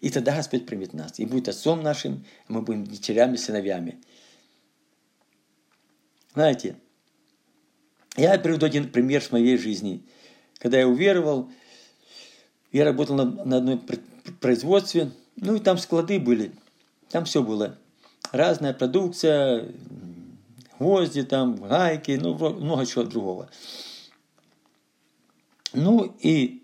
И 0.00 0.08
тогда 0.08 0.34
Господь 0.34 0.64
примет 0.64 0.94
нас, 0.94 1.18
и 1.18 1.26
будет 1.26 1.48
отцом 1.48 1.82
нашим, 1.82 2.24
и 2.48 2.52
мы 2.52 2.62
будем 2.62 2.84
дочерями, 2.84 3.36
сыновьями. 3.36 4.00
Знаете, 6.32 6.76
я 8.16 8.38
приведу 8.38 8.64
один 8.64 8.90
пример 8.90 9.22
с 9.22 9.30
моей 9.30 9.58
жизни. 9.58 10.06
Когда 10.58 10.78
я 10.78 10.88
уверовал, 10.88 11.50
я 12.72 12.84
работал 12.84 13.16
на, 13.16 13.24
на 13.24 13.56
одном 13.58 13.84
производстве, 14.40 15.10
ну 15.36 15.56
и 15.56 15.60
там 15.60 15.78
склады 15.78 16.18
были, 16.20 16.52
там 17.10 17.24
все 17.24 17.42
было. 17.42 17.78
Разная 18.32 18.72
продукция, 18.72 19.72
гвозди, 20.78 21.22
там, 21.22 21.56
гайки, 21.56 22.18
ну, 22.20 22.34
много 22.34 22.86
чего 22.86 23.04
другого. 23.04 23.50
Ну 25.72 26.16
и 26.20 26.62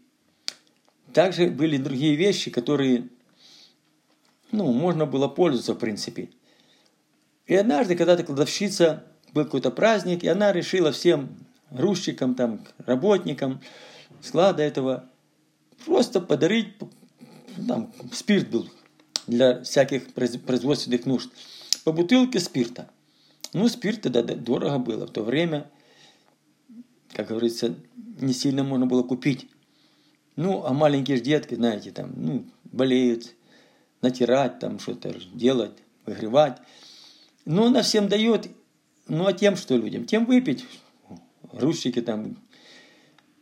также 1.12 1.48
были 1.48 1.76
другие 1.76 2.14
вещи, 2.16 2.50
которые, 2.50 3.08
ну, 4.52 4.72
можно 4.72 5.06
было 5.06 5.28
пользоваться, 5.28 5.74
в 5.74 5.78
принципе. 5.78 6.30
И 7.46 7.54
однажды, 7.54 7.96
когда-то 7.96 8.24
кладовщица, 8.24 9.04
был 9.32 9.44
какой-то 9.44 9.70
праздник, 9.70 10.24
и 10.24 10.28
она 10.28 10.52
решила 10.52 10.92
всем 10.92 11.36
грузчикам, 11.70 12.34
там, 12.34 12.60
работникам 12.78 13.60
склада 14.20 14.62
этого 14.62 15.08
просто 15.84 16.20
подарить, 16.20 16.74
там, 17.68 17.92
спирт 18.12 18.48
был 18.50 18.68
для 19.26 19.62
всяких 19.62 20.12
производственных 20.12 21.06
нужд, 21.06 21.30
по 21.84 21.92
бутылке 21.92 22.40
спирта– 22.40 22.90
ну, 23.56 23.68
спирт 23.68 24.02
тогда 24.02 24.22
дорого 24.22 24.78
было. 24.78 25.06
В 25.06 25.10
то 25.10 25.22
время, 25.22 25.70
как 27.14 27.28
говорится, 27.28 27.74
не 28.20 28.34
сильно 28.34 28.64
можно 28.64 28.84
было 28.84 29.02
купить. 29.02 29.48
Ну, 30.36 30.64
а 30.66 30.74
маленькие 30.74 31.20
детки, 31.20 31.54
знаете, 31.54 31.90
там, 31.90 32.12
ну, 32.16 32.44
болеют, 32.64 33.34
натирать, 34.02 34.58
там, 34.58 34.78
что-то 34.78 35.14
делать, 35.32 35.72
выгревать. 36.04 36.58
Ну, 37.46 37.68
она 37.68 37.80
всем 37.80 38.08
дает, 38.08 38.50
ну, 39.08 39.26
а 39.26 39.32
тем 39.32 39.56
что 39.56 39.74
людям? 39.76 40.04
Тем 40.04 40.26
выпить. 40.26 40.66
Грузчики 41.50 42.02
там, 42.02 42.36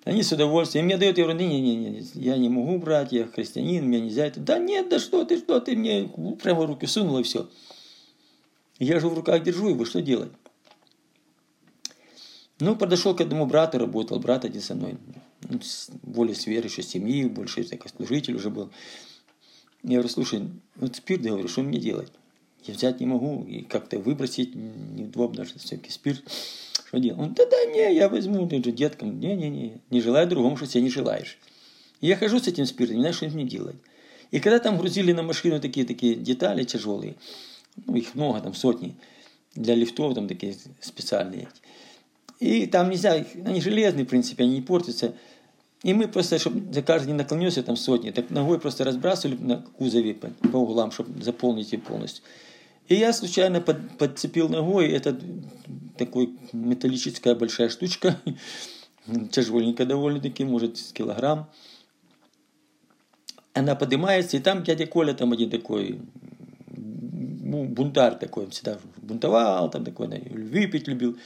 они 0.05 0.23
с 0.23 0.33
удовольствием. 0.33 0.85
Мне 0.85 0.97
дают, 0.97 1.19
я 1.19 1.25
говорю, 1.25 1.41
не-не-не, 1.41 2.05
я 2.15 2.37
не 2.37 2.49
могу 2.49 2.79
брать, 2.79 3.13
я 3.13 3.27
христианин, 3.27 3.85
мне 3.87 4.01
нельзя 4.01 4.27
это. 4.27 4.41
Да 4.41 4.59
нет, 4.59 4.89
да 4.89 4.99
что 4.99 5.25
ты, 5.25 5.39
что 5.39 5.61
ты, 5.61 5.75
мне 5.75 6.11
прямо 6.43 6.67
руки 6.67 6.87
сунул 6.87 7.19
и 7.19 7.23
все. 7.23 7.49
Я 8.79 9.01
же 9.01 9.09
в 9.09 9.15
руках 9.15 9.43
держу 9.43 9.69
его, 9.69 9.85
что 9.85 10.03
делать? 10.03 10.33
Ну, 12.61 12.77
подошел 12.77 13.17
к 13.17 13.21
одному 13.21 13.47
брату, 13.47 13.79
работал, 13.79 14.21
брат 14.21 14.45
один 14.45 14.61
со 14.61 14.75
мной, 14.75 14.97
ну, 15.49 15.59
более 16.03 16.37
с 16.37 16.47
верующей 16.47 16.83
семьи, 16.83 17.25
больше 17.25 17.65
такой 17.65 17.91
служитель 17.91 18.37
уже 18.37 18.51
был. 18.51 18.71
Я 19.83 19.95
говорю, 19.95 20.09
слушай, 20.09 20.49
вот 20.77 20.97
спирт, 20.97 21.23
я 21.23 21.33
говорю, 21.33 21.49
что 21.49 21.63
мне 21.63 21.79
делать? 21.79 22.13
Я 22.63 22.75
взять 22.75 23.01
не 23.01 23.07
могу, 23.07 23.45
и 23.45 23.63
как-то 23.63 23.99
выбросить 23.99 24.55
неудобно, 24.55 25.45
что 25.45 25.59
все-таки 25.59 25.91
спирт. 25.91 26.23
Что 26.95 27.01
делать? 27.01 27.21
Он, 27.21 27.35
да 27.35 27.45
да 27.47 27.65
не, 27.67 27.95
я 27.95 28.09
возьму, 28.09 28.47
ты 28.47 28.63
же 28.63 28.71
деткам. 28.71 29.19
Не-не-не, 29.19 29.81
не 29.91 30.01
желаю 30.01 30.29
другому, 30.29 30.57
что 30.57 30.67
себе 30.67 30.83
не 30.83 30.91
желаешь. 30.91 31.39
И 32.01 32.07
я 32.07 32.17
хожу 32.17 32.39
с 32.39 32.47
этим 32.47 32.67
спиртом, 32.67 32.97
не 32.97 33.03
знаю, 33.03 33.15
что 33.15 33.27
мне 33.27 33.45
делать. 33.45 33.77
И 34.31 34.39
когда 34.39 34.61
там 34.61 34.79
грузили 34.79 35.13
на 35.13 35.23
машину 35.23 35.61
такие-такие 35.61 36.15
детали 36.15 36.63
тяжелые, 36.65 37.17
ну, 37.87 37.97
их 37.97 38.15
много, 38.15 38.41
там 38.41 38.55
сотни, 38.55 38.95
для 39.55 39.75
лифтов 39.75 40.15
там 40.15 40.29
такие 40.29 40.57
специальные. 40.81 41.49
И 42.39 42.67
там 42.67 42.91
нельзя, 42.91 43.25
они 43.45 43.61
железные, 43.61 44.05
в 44.05 44.09
принципе, 44.09 44.45
они 44.45 44.57
не 44.57 44.63
портятся. 44.63 45.15
И 45.83 45.95
мы 45.95 46.07
просто, 46.07 46.39
чтобы 46.39 46.73
за 46.73 46.83
каждый 46.83 47.09
не 47.09 47.15
наклонился 47.15 47.63
там 47.63 47.77
сотни, 47.77 48.11
так 48.11 48.31
ногой 48.31 48.61
просто 48.61 48.85
разбрасывали 48.85 49.37
на 49.37 49.63
кузове 49.79 50.15
по, 50.15 50.29
по 50.49 50.59
углам, 50.59 50.93
чтобы 50.93 51.23
заполнить 51.23 51.73
ее 51.73 51.81
полностью. 51.81 52.25
И 52.89 52.97
я 52.97 53.13
случайно 53.13 53.61
под, 53.61 53.99
подцепил 53.99 54.49
ногой, 54.49 54.89
это 54.89 55.19
такой 55.97 56.37
металлическая 56.53 57.35
большая 57.35 57.69
штучка, 57.69 58.19
тяжеленькая 59.31 59.87
довольно-таки, 59.87 60.45
может, 60.45 60.79
килограмм. 60.93 61.51
Она 63.55 63.75
поднимается, 63.75 64.37
и 64.37 64.41
там 64.41 64.65
дядя 64.65 64.87
Коля, 64.87 65.15
там 65.15 65.33
один 65.33 65.49
такой 65.49 66.01
бунтарь 67.65 68.19
такой, 68.19 68.45
он 68.45 68.51
всегда 68.51 68.79
бунтовал, 68.97 69.71
там 69.71 69.85
такой, 69.85 70.09
выпить 70.09 70.89
любил. 70.89 71.17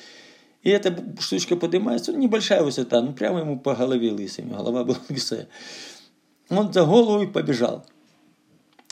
И 0.62 0.71
эта 0.71 0.97
штучка 1.21 1.57
поднимается, 1.57 2.12
ну, 2.12 2.19
небольшая 2.19 2.62
высота, 2.62 3.00
ну, 3.00 3.12
прямо 3.12 3.41
ему 3.41 3.59
по 3.59 3.75
голове 3.75 4.12
лысым, 4.12 4.50
голова 4.50 4.85
была 4.85 4.99
лысая. 5.09 5.49
Он 6.50 6.73
за 6.73 6.85
голову 6.85 7.23
и 7.23 7.27
побежал. 7.27 7.87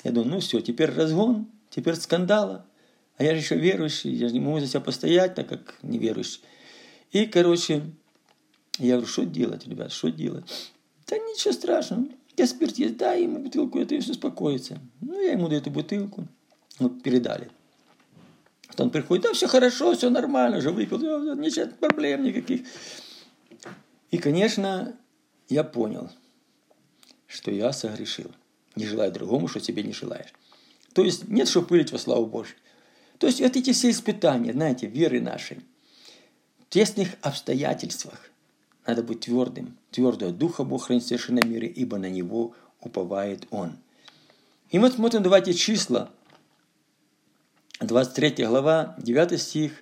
Я 0.05 0.13
думаю, 0.13 0.35
ну 0.35 0.41
все, 0.41 0.61
теперь 0.61 0.91
разгон, 0.91 1.49
теперь 1.76 1.95
скандала. 1.95 2.66
А 3.18 3.23
я 3.23 3.33
же 3.33 3.40
еще 3.40 3.56
верующий, 3.56 4.12
я 4.12 4.28
же 4.28 4.35
не 4.35 4.40
могу 4.40 4.59
за 4.59 4.66
себя 4.66 4.80
постоять, 4.80 5.35
так 5.35 5.49
как 5.49 5.76
неверующий. 5.83 6.40
И, 7.12 7.26
короче, 7.26 7.83
я 8.78 8.95
говорю, 8.95 9.06
что 9.06 9.25
делать, 9.25 9.66
ребят, 9.66 9.92
что 9.92 10.11
делать? 10.11 10.73
Да 11.06 11.16
ничего 11.16 11.52
страшного, 11.52 12.06
я 12.37 12.47
спирт 12.47 12.76
есть, 12.76 12.97
дай 12.97 13.23
ему 13.23 13.38
бутылку, 13.38 13.78
это 13.78 13.99
все 14.00 14.12
успокоится. 14.12 14.78
Ну, 15.00 15.21
я 15.21 15.33
ему 15.33 15.49
даю 15.49 15.61
эту 15.61 15.71
бутылку 15.71 16.26
ну, 16.78 16.90
передали. 16.90 17.50
Он 18.76 18.90
приходит, 18.90 19.25
да, 19.25 19.33
все 19.33 19.47
хорошо, 19.47 19.95
все 19.95 20.11
нормально, 20.11 20.59
уже 20.59 20.71
выпил, 20.71 20.99
ничего, 21.37 21.71
проблем 21.80 22.25
никаких. 22.25 22.66
И, 24.11 24.18
конечно, 24.18 24.95
я 25.49 25.64
понял, 25.64 26.11
что 27.26 27.50
я 27.50 27.73
согрешил. 27.73 28.30
Не 28.75 28.85
желаю 28.85 29.12
другому, 29.12 29.49
что 29.49 29.61
тебе 29.61 29.83
не 29.83 29.92
желаешь. 29.92 30.33
То 30.97 31.05
есть 31.05 31.29
нет, 31.29 31.47
что 31.47 31.61
пылить 31.61 31.93
во 31.93 31.99
славу 31.99 32.25
Божью. 32.25 32.57
То 33.19 33.26
есть 33.26 33.43
вот 33.43 33.55
эти 33.55 33.75
все 33.75 33.91
испытания, 33.91 34.55
знаете, 34.55 34.87
веры 34.87 35.21
нашей, 35.21 35.59
в 36.59 36.71
тесных 36.71 37.11
обстоятельствах 37.21 38.31
надо 38.87 39.03
быть 39.03 39.21
твердым. 39.21 39.76
Твердого 39.91 40.33
духа 40.33 40.65
Бог 40.65 40.87
хранит 40.87 41.03
в 41.03 41.07
совершенном 41.07 41.50
мире, 41.50 41.69
ибо 41.69 41.99
на 41.99 42.09
него 42.09 42.55
уповает 42.81 43.47
Он. 43.50 43.76
И 44.71 44.79
мы 44.79 44.91
смотрим, 44.91 45.23
давайте 45.23 45.53
числа. 45.53 46.11
23 47.81 48.47
глава, 48.47 48.97
9 48.97 49.38
стих, 49.38 49.73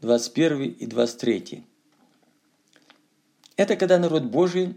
21 0.00 0.62
и 0.62 0.86
23. 0.86 1.64
Это 3.54 3.76
когда 3.76 4.00
народ 4.00 4.24
Божий 4.24 4.74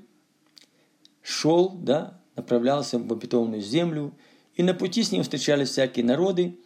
шел, 1.23 1.69
да, 1.69 2.21
направлялся 2.35 2.99
в 2.99 3.11
обетованную 3.11 3.63
землю, 3.63 4.13
и 4.55 4.63
на 4.63 4.73
пути 4.73 5.03
с 5.03 5.11
ним 5.11 5.23
встречались 5.23 5.69
всякие 5.69 6.05
народы, 6.05 6.57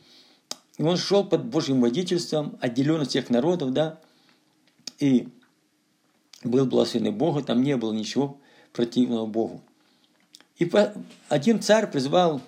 и 0.78 0.84
он 0.84 0.98
шел 0.98 1.24
под 1.24 1.46
Божьим 1.46 1.82
водительством, 1.82 2.58
отделен 2.62 3.02
от 3.02 3.10
всех 3.10 3.30
народов, 3.30 3.74
да, 3.74 4.00
и 5.00 5.30
был 6.44 6.66
благословенный 6.66 7.12
Богу, 7.12 7.42
там 7.42 7.64
не 7.64 7.78
было 7.78 7.94
ничего 7.94 8.38
противного 8.74 9.26
Богу. 9.26 9.62
И 10.58 10.70
один 11.30 11.62
царь 11.62 11.90
призвал 11.90 12.42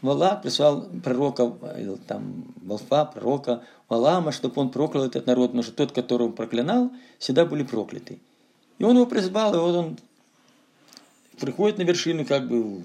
Вала, 0.00 0.36
призвал 0.36 0.88
пророка, 1.02 1.52
э, 1.62 1.96
там, 2.08 2.52
Волфа, 2.62 3.04
пророка 3.04 3.62
Валама, 3.88 4.32
чтобы 4.32 4.60
он 4.60 4.70
проклял 4.70 5.04
этот 5.04 5.26
народ, 5.26 5.48
потому 5.48 5.62
что 5.62 5.72
тот, 5.72 5.92
которого 5.92 6.28
он 6.28 6.32
проклинал, 6.32 6.90
всегда 7.18 7.44
были 7.46 7.62
прокляты. 7.62 8.18
И 8.78 8.84
он 8.84 8.96
его 8.96 9.06
призвал, 9.06 9.54
и 9.54 9.58
вот 9.58 9.74
он 9.76 9.98
приходит 11.38 11.78
на 11.78 11.82
вершину, 11.82 12.24
как 12.24 12.48
бы 12.48 12.82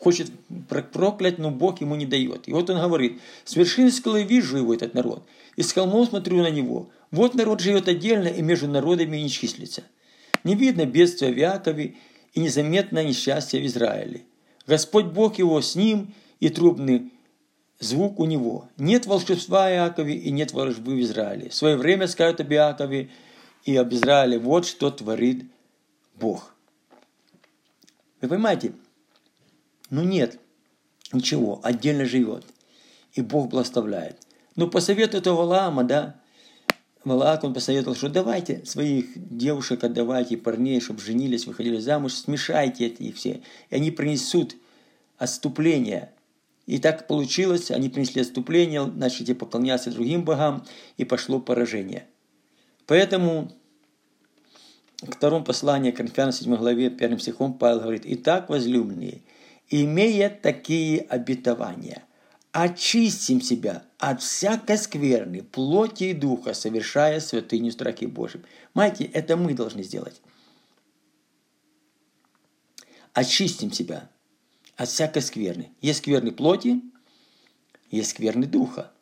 хочет 0.00 0.30
проклять, 0.68 1.38
но 1.38 1.50
Бог 1.50 1.80
ему 1.80 1.96
не 1.96 2.06
дает. 2.06 2.48
И 2.48 2.52
вот 2.52 2.68
он 2.70 2.80
говорит, 2.80 3.20
с 3.44 3.56
вершины 3.56 3.90
скалы 3.90 4.22
вижу 4.22 4.58
его, 4.58 4.74
этот 4.74 4.94
народ, 4.94 5.26
и 5.56 5.62
с 5.62 5.72
холмов 5.72 6.08
смотрю 6.08 6.42
на 6.42 6.50
него. 6.50 6.90
Вот 7.10 7.34
народ 7.34 7.60
живет 7.60 7.88
отдельно 7.88 8.28
и 8.28 8.42
между 8.42 8.68
народами 8.68 9.16
не 9.16 9.30
числится. 9.30 9.84
Не 10.42 10.54
видно 10.54 10.84
бедствия 10.84 11.32
в 11.32 11.38
Иакове 11.38 11.96
и 12.34 12.40
незаметно 12.40 13.02
несчастье 13.02 13.60
в 13.60 13.66
Израиле. 13.66 14.24
Господь 14.66 15.06
Бог 15.06 15.38
его 15.38 15.60
с 15.60 15.74
ним, 15.74 16.12
и 16.40 16.50
трубный 16.50 17.10
звук 17.80 18.20
у 18.20 18.26
него. 18.26 18.68
Нет 18.76 19.06
волшебства 19.06 19.68
в 19.68 19.72
Иакове 19.72 20.14
и 20.14 20.30
нет 20.30 20.52
волшбы 20.52 20.94
в 20.94 21.00
Израиле. 21.00 21.48
В 21.48 21.54
свое 21.54 21.76
время 21.76 22.06
скажут 22.06 22.40
об 22.40 22.52
Иакове 22.52 23.08
и 23.64 23.76
об 23.76 23.94
Израиле, 23.94 24.38
вот 24.38 24.66
что 24.66 24.90
творит 24.90 25.46
Бог. 26.14 26.54
Вы 28.20 28.28
понимаете? 28.28 28.72
Ну 29.94 30.02
нет, 30.02 30.40
ничего, 31.12 31.60
отдельно 31.62 32.04
живет. 32.04 32.44
И 33.12 33.22
Бог 33.22 33.48
благословляет. 33.48 34.18
Но 34.56 34.66
по 34.66 34.80
совету 34.80 35.16
этого 35.16 35.36
Валаама, 35.36 35.84
да, 35.84 36.20
Валаак, 37.04 37.44
он 37.44 37.54
посоветовал, 37.54 37.94
что 37.94 38.08
давайте 38.08 38.66
своих 38.66 39.06
девушек 39.14 39.84
отдавайте, 39.84 40.36
парней, 40.36 40.80
чтобы 40.80 41.00
женились, 41.00 41.46
выходили 41.46 41.78
замуж, 41.78 42.14
смешайте 42.14 42.86
эти 42.86 43.12
все. 43.12 43.42
И 43.70 43.76
они 43.76 43.92
принесут 43.92 44.56
отступление. 45.16 46.10
И 46.66 46.78
так 46.78 47.06
получилось, 47.06 47.70
они 47.70 47.88
принесли 47.88 48.22
отступление, 48.22 48.84
начали 48.84 49.32
поклоняться 49.32 49.92
другим 49.92 50.24
богам, 50.24 50.64
и 50.96 51.04
пошло 51.04 51.38
поражение. 51.38 52.08
Поэтому 52.86 53.52
в 55.02 55.12
втором 55.12 55.44
послании 55.44 55.92
Коринфянам 55.92 56.32
7 56.32 56.56
главе, 56.56 56.90
первым 56.90 57.20
стихом 57.20 57.54
Павел 57.54 57.78
говорит, 57.78 58.02
«Итак, 58.06 58.48
возлюбленные, 58.48 59.22
имея 59.70 60.30
такие 60.30 61.00
обетования, 61.00 62.04
очистим 62.52 63.40
себя 63.40 63.84
от 63.98 64.22
всякой 64.22 64.78
скверны, 64.78 65.42
плоти 65.42 66.04
и 66.04 66.12
духа, 66.12 66.54
совершая 66.54 67.20
святыню 67.20 67.72
страхи 67.72 68.04
Божьим». 68.04 68.44
Знаете, 68.74 69.04
это 69.04 69.36
мы 69.36 69.54
должны 69.54 69.82
сделать. 69.82 70.20
Очистим 73.12 73.72
себя 73.72 74.10
от 74.76 74.88
всякой 74.88 75.22
скверны. 75.22 75.70
Есть 75.80 76.00
скверны 76.00 76.32
плоти, 76.32 76.80
есть 77.90 78.10
скверны 78.10 78.46
духа. 78.46 78.92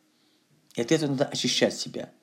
И 0.74 0.80
от 0.82 0.92
этого 0.92 1.10
надо 1.10 1.24
очищать 1.26 1.74
себя– 1.74 2.10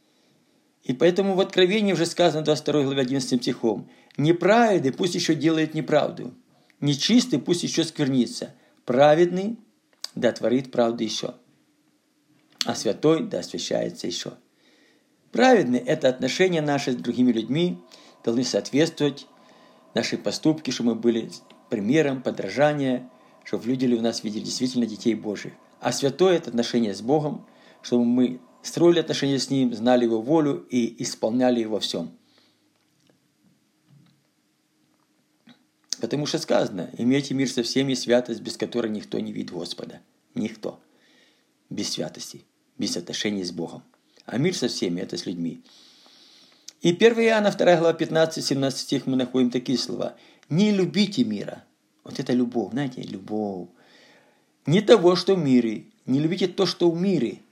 и 0.84 0.94
поэтому 0.94 1.36
в 1.36 1.40
Откровении 1.40 1.94
уже 1.94 2.06
сказано 2.06 2.44
22 2.44 2.84
главе 2.84 3.02
11 3.02 3.42
стихом, 3.42 3.90
«Неправедный 4.18 4.92
пусть 4.92 5.16
еще 5.16 5.36
делает 5.36 5.74
неправду, 5.74 6.34
нечистый 6.82 7.40
пусть 7.40 7.64
еще 7.64 7.84
сквернится, 7.84 8.56
праведный 8.86 9.58
да 10.16 10.32
творит 10.32 10.72
правду 10.72 11.04
еще, 11.04 11.36
а 12.66 12.76
святой 12.76 13.24
да 13.24 13.40
освящается 13.40 14.08
еще». 14.08 14.34
Праведный– 15.32 15.80
это 15.86 16.10
отношения 16.10 16.62
наши 16.62 16.92
с 16.92 16.96
другими 16.96 17.32
людьми, 17.32 17.78
должны 18.24 18.44
соответствовать 18.44 19.28
наши 19.94 20.18
поступки, 20.18 20.72
чтобы 20.72 20.96
мы 20.96 21.02
были 21.02 21.30
примером, 21.70 22.24
подражания, 22.24 23.10
чтобы 23.44 23.66
люди 23.66 23.86
у 23.94 24.02
нас 24.02 24.24
видели 24.24 24.44
действительно 24.44 24.86
детей 24.86 25.14
Божьих. 25.14 25.54
А 25.80 25.92
святое– 25.92 26.36
это 26.38 26.50
отношение 26.50 26.94
с 26.96 27.02
Богом, 27.02 27.46
чтобы 27.84 28.06
мы 28.06 28.40
строили 28.64 29.00
отношения 29.00 29.40
с 29.40 29.50
Ним, 29.50 29.74
знали 29.74 30.06
Его 30.06 30.22
волю 30.22 30.66
и 30.70 31.02
исполняли 31.02 31.60
Его 31.60 31.76
во 31.76 31.80
всем. 31.80 32.12
Потому 36.00 36.26
что 36.26 36.40
сказано, 36.40 36.90
имейте 36.98 37.34
мир 37.34 37.50
со 37.50 37.64
всеми, 37.64 37.94
святость, 37.94 38.42
без 38.42 38.58
которой 38.58 38.90
никто 38.90 39.20
не 39.20 39.32
видит 39.32 39.52
Господа. 39.52 40.02
Никто. 40.36 40.80
Без 41.70 41.92
святости, 41.92 42.44
без 42.78 42.98
отношений 42.98 43.44
с 43.44 43.52
Богом. 43.52 43.84
А 44.26 44.38
мир 44.38 44.56
со 44.56 44.68
всеми– 44.68 45.02
это 45.02 45.18
с 45.18 45.26
людьми. 45.26 45.62
И 46.82 46.90
1 46.90 47.20
Иоанна 47.20 47.52
2 47.52 47.78
глава 47.78 47.94
15-17 47.94 48.72
стих 48.72 49.06
мы 49.06 49.18
находим 49.18 49.52
такие 49.52 49.78
слова. 49.78 50.16
«Не 50.50 50.72
любите 50.72 51.24
мира». 51.24 51.64
Вот 52.04 52.20
это 52.20 52.34
любовь, 52.34 52.72
знаете, 52.72 53.02
любовь. 53.02 53.68
Не 54.66 54.82
того, 54.82 55.16
что 55.16 55.36
в 55.36 55.40
мире. 55.40 55.86
Не 56.06 56.20
любите 56.20 56.48
то, 56.48 56.66
что 56.66 56.90
в 56.90 57.00
мире– 57.00 57.40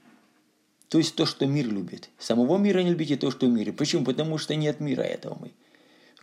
то 0.88 0.98
есть 0.98 1.14
то, 1.14 1.26
что 1.26 1.46
мир 1.46 1.68
любит. 1.68 2.08
Самого 2.18 2.56
мира 2.56 2.80
не 2.80 2.90
любите 2.90 3.16
то, 3.16 3.30
что 3.30 3.46
в 3.46 3.50
мире. 3.50 3.72
Почему? 3.72 4.04
Потому 4.04 4.38
что 4.38 4.54
нет 4.54 4.80
мира 4.80 5.02
этого 5.02 5.36
мы. 5.40 5.52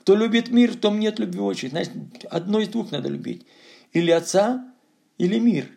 Кто 0.06 0.16
любит 0.16 0.52
мир, 0.52 0.72
в 0.72 0.80
том 0.80 1.00
нет 1.00 1.20
любви 1.20 1.42
очень. 1.42 1.72
Значит, 1.72 1.92
одно 2.30 2.62
из 2.62 2.70
двух 2.70 2.92
надо 2.92 3.10
любить. 3.10 3.46
Или 3.92 4.12
отца, 4.12 4.72
или 5.18 5.40
мир. 5.40 5.68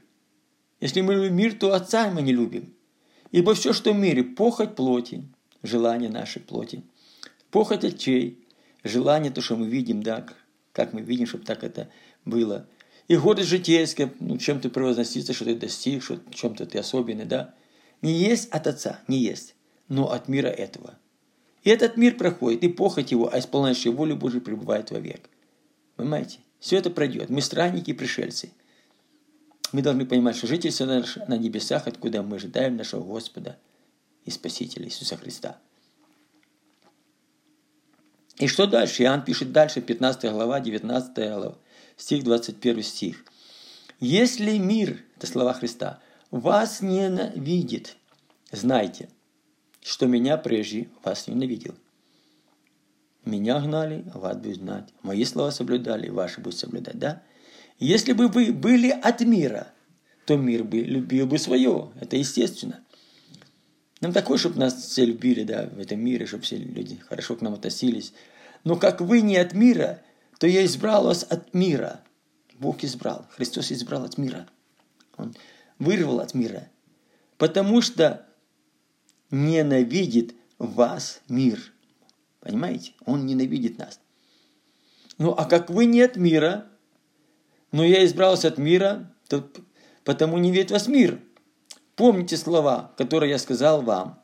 Если 0.80 1.00
мы 1.00 1.14
любим 1.14 1.34
мир, 1.34 1.54
то 1.54 1.74
отца 1.74 2.10
мы 2.10 2.22
не 2.22 2.32
любим. 2.32 2.74
Ибо 3.32 3.54
все, 3.54 3.72
что 3.72 3.92
в 3.92 3.98
мире, 3.98 4.22
похоть 4.22 4.76
плоти, 4.76 5.24
желание 5.62 6.10
нашей 6.10 6.40
плоти, 6.40 6.84
похоть 7.50 7.84
очей, 7.84 8.46
желание, 8.84 9.32
то, 9.32 9.40
что 9.40 9.56
мы 9.56 9.66
видим, 9.66 10.02
да, 10.02 10.26
как 10.72 10.92
мы 10.92 11.00
видим, 11.00 11.26
чтобы 11.26 11.44
так 11.44 11.64
это 11.64 11.88
было. 12.24 12.68
И 13.08 13.16
гордость 13.16 13.48
житейская, 13.48 14.12
ну, 14.20 14.36
чем 14.36 14.60
ты 14.60 14.68
превозноситься, 14.68 15.32
что 15.32 15.46
ты 15.46 15.56
достиг, 15.56 16.04
что 16.04 16.20
чем-то 16.30 16.66
ты 16.66 16.78
особенный, 16.78 17.24
да– 17.24 17.54
не 18.02 18.12
есть 18.12 18.48
от 18.50 18.66
Отца, 18.66 19.00
не 19.08 19.18
есть, 19.18 19.54
но 19.88 20.12
от 20.12 20.28
мира 20.28 20.48
этого. 20.48 20.98
И 21.68 21.70
этот 21.70 21.98
мир 21.98 22.16
проходит, 22.16 22.64
и 22.64 22.68
похоть 22.68 23.10
его, 23.10 23.30
а 23.30 23.38
исполняющий 23.38 23.90
волю 23.90 24.16
Божию 24.16 24.40
пребывает 24.40 24.90
вовек. 24.90 25.28
Понимаете? 25.96 26.38
Все 26.60 26.78
это 26.78 26.88
пройдет. 26.88 27.28
Мы 27.28 27.42
странники 27.42 27.90
и 27.90 27.92
пришельцы. 27.92 28.52
Мы 29.72 29.82
должны 29.82 30.06
понимать, 30.06 30.34
что 30.34 30.46
жительство 30.46 30.86
на 30.86 31.36
небесах, 31.36 31.86
откуда 31.86 32.22
мы 32.22 32.36
ожидаем 32.36 32.76
нашего 32.76 33.04
Господа 33.04 33.58
и 34.24 34.30
Спасителя 34.30 34.86
Иисуса 34.86 35.18
Христа. 35.18 35.58
И 38.38 38.46
что 38.46 38.66
дальше? 38.66 39.02
Иоанн 39.02 39.22
пишет 39.22 39.52
дальше, 39.52 39.82
15 39.82 40.32
глава, 40.32 40.60
19 40.60 41.16
глава, 41.16 41.58
стих 41.98 42.24
21 42.24 42.82
стих. 42.82 43.26
«Если 44.00 44.56
мир, 44.56 45.04
это 45.18 45.26
слова 45.26 45.52
Христа, 45.52 46.00
вас 46.30 46.80
ненавидит, 46.80 47.98
знайте, 48.52 49.10
что 49.82 50.06
меня 50.06 50.36
прежде 50.36 50.88
вас 51.02 51.26
ненавидел. 51.26 51.74
Меня 53.24 53.60
гнали, 53.60 54.04
а 54.14 54.18
вас 54.18 54.36
будет 54.36 54.56
знать. 54.56 54.88
Мои 55.02 55.24
слова 55.24 55.50
соблюдали, 55.50 56.08
ваши 56.08 56.40
будут 56.40 56.58
соблюдать, 56.58 56.98
да? 56.98 57.22
Если 57.78 58.12
бы 58.12 58.28
вы 58.28 58.52
были 58.52 58.90
от 58.90 59.20
мира, 59.20 59.68
то 60.24 60.36
мир 60.36 60.64
бы 60.64 60.80
любил 60.80 61.26
бы 61.26 61.38
свое. 61.38 61.92
Это 62.00 62.16
естественно. 62.16 62.80
Нам 64.00 64.12
такое, 64.12 64.38
чтобы 64.38 64.58
нас 64.58 64.74
все 64.74 65.04
любили, 65.04 65.42
да, 65.42 65.68
в 65.72 65.78
этом 65.78 66.00
мире, 66.00 66.26
чтобы 66.26 66.44
все 66.44 66.56
люди 66.56 66.96
хорошо 66.96 67.36
к 67.36 67.40
нам 67.40 67.54
относились. 67.54 68.12
Но 68.64 68.76
как 68.76 69.00
вы 69.00 69.20
не 69.20 69.36
от 69.36 69.54
мира, 69.54 70.02
то 70.38 70.46
я 70.46 70.64
избрал 70.64 71.04
вас 71.04 71.24
от 71.28 71.52
мира. 71.54 72.00
Бог 72.58 72.84
избрал. 72.84 73.26
Христос 73.36 73.72
избрал 73.72 74.04
от 74.04 74.18
мира. 74.18 74.48
Он 75.16 75.34
вырвал 75.78 76.20
от 76.20 76.34
мира, 76.34 76.68
потому 77.36 77.80
что 77.82 78.27
ненавидит 79.30 80.34
вас 80.58 81.20
мир. 81.28 81.72
Понимаете? 82.40 82.92
Он 83.04 83.26
ненавидит 83.26 83.78
нас. 83.78 84.00
Ну, 85.18 85.32
а 85.32 85.44
как 85.44 85.70
вы 85.70 85.86
не 85.86 86.00
от 86.02 86.16
мира, 86.16 86.66
но 87.72 87.84
я 87.84 88.04
избрался 88.04 88.48
от 88.48 88.58
мира, 88.58 89.12
то 89.28 89.48
потому 90.04 90.38
не 90.38 90.50
видит 90.50 90.70
вас 90.70 90.88
мир. 90.88 91.20
Помните 91.96 92.36
слова, 92.36 92.92
которые 92.96 93.30
я 93.30 93.38
сказал 93.38 93.82
вам. 93.82 94.22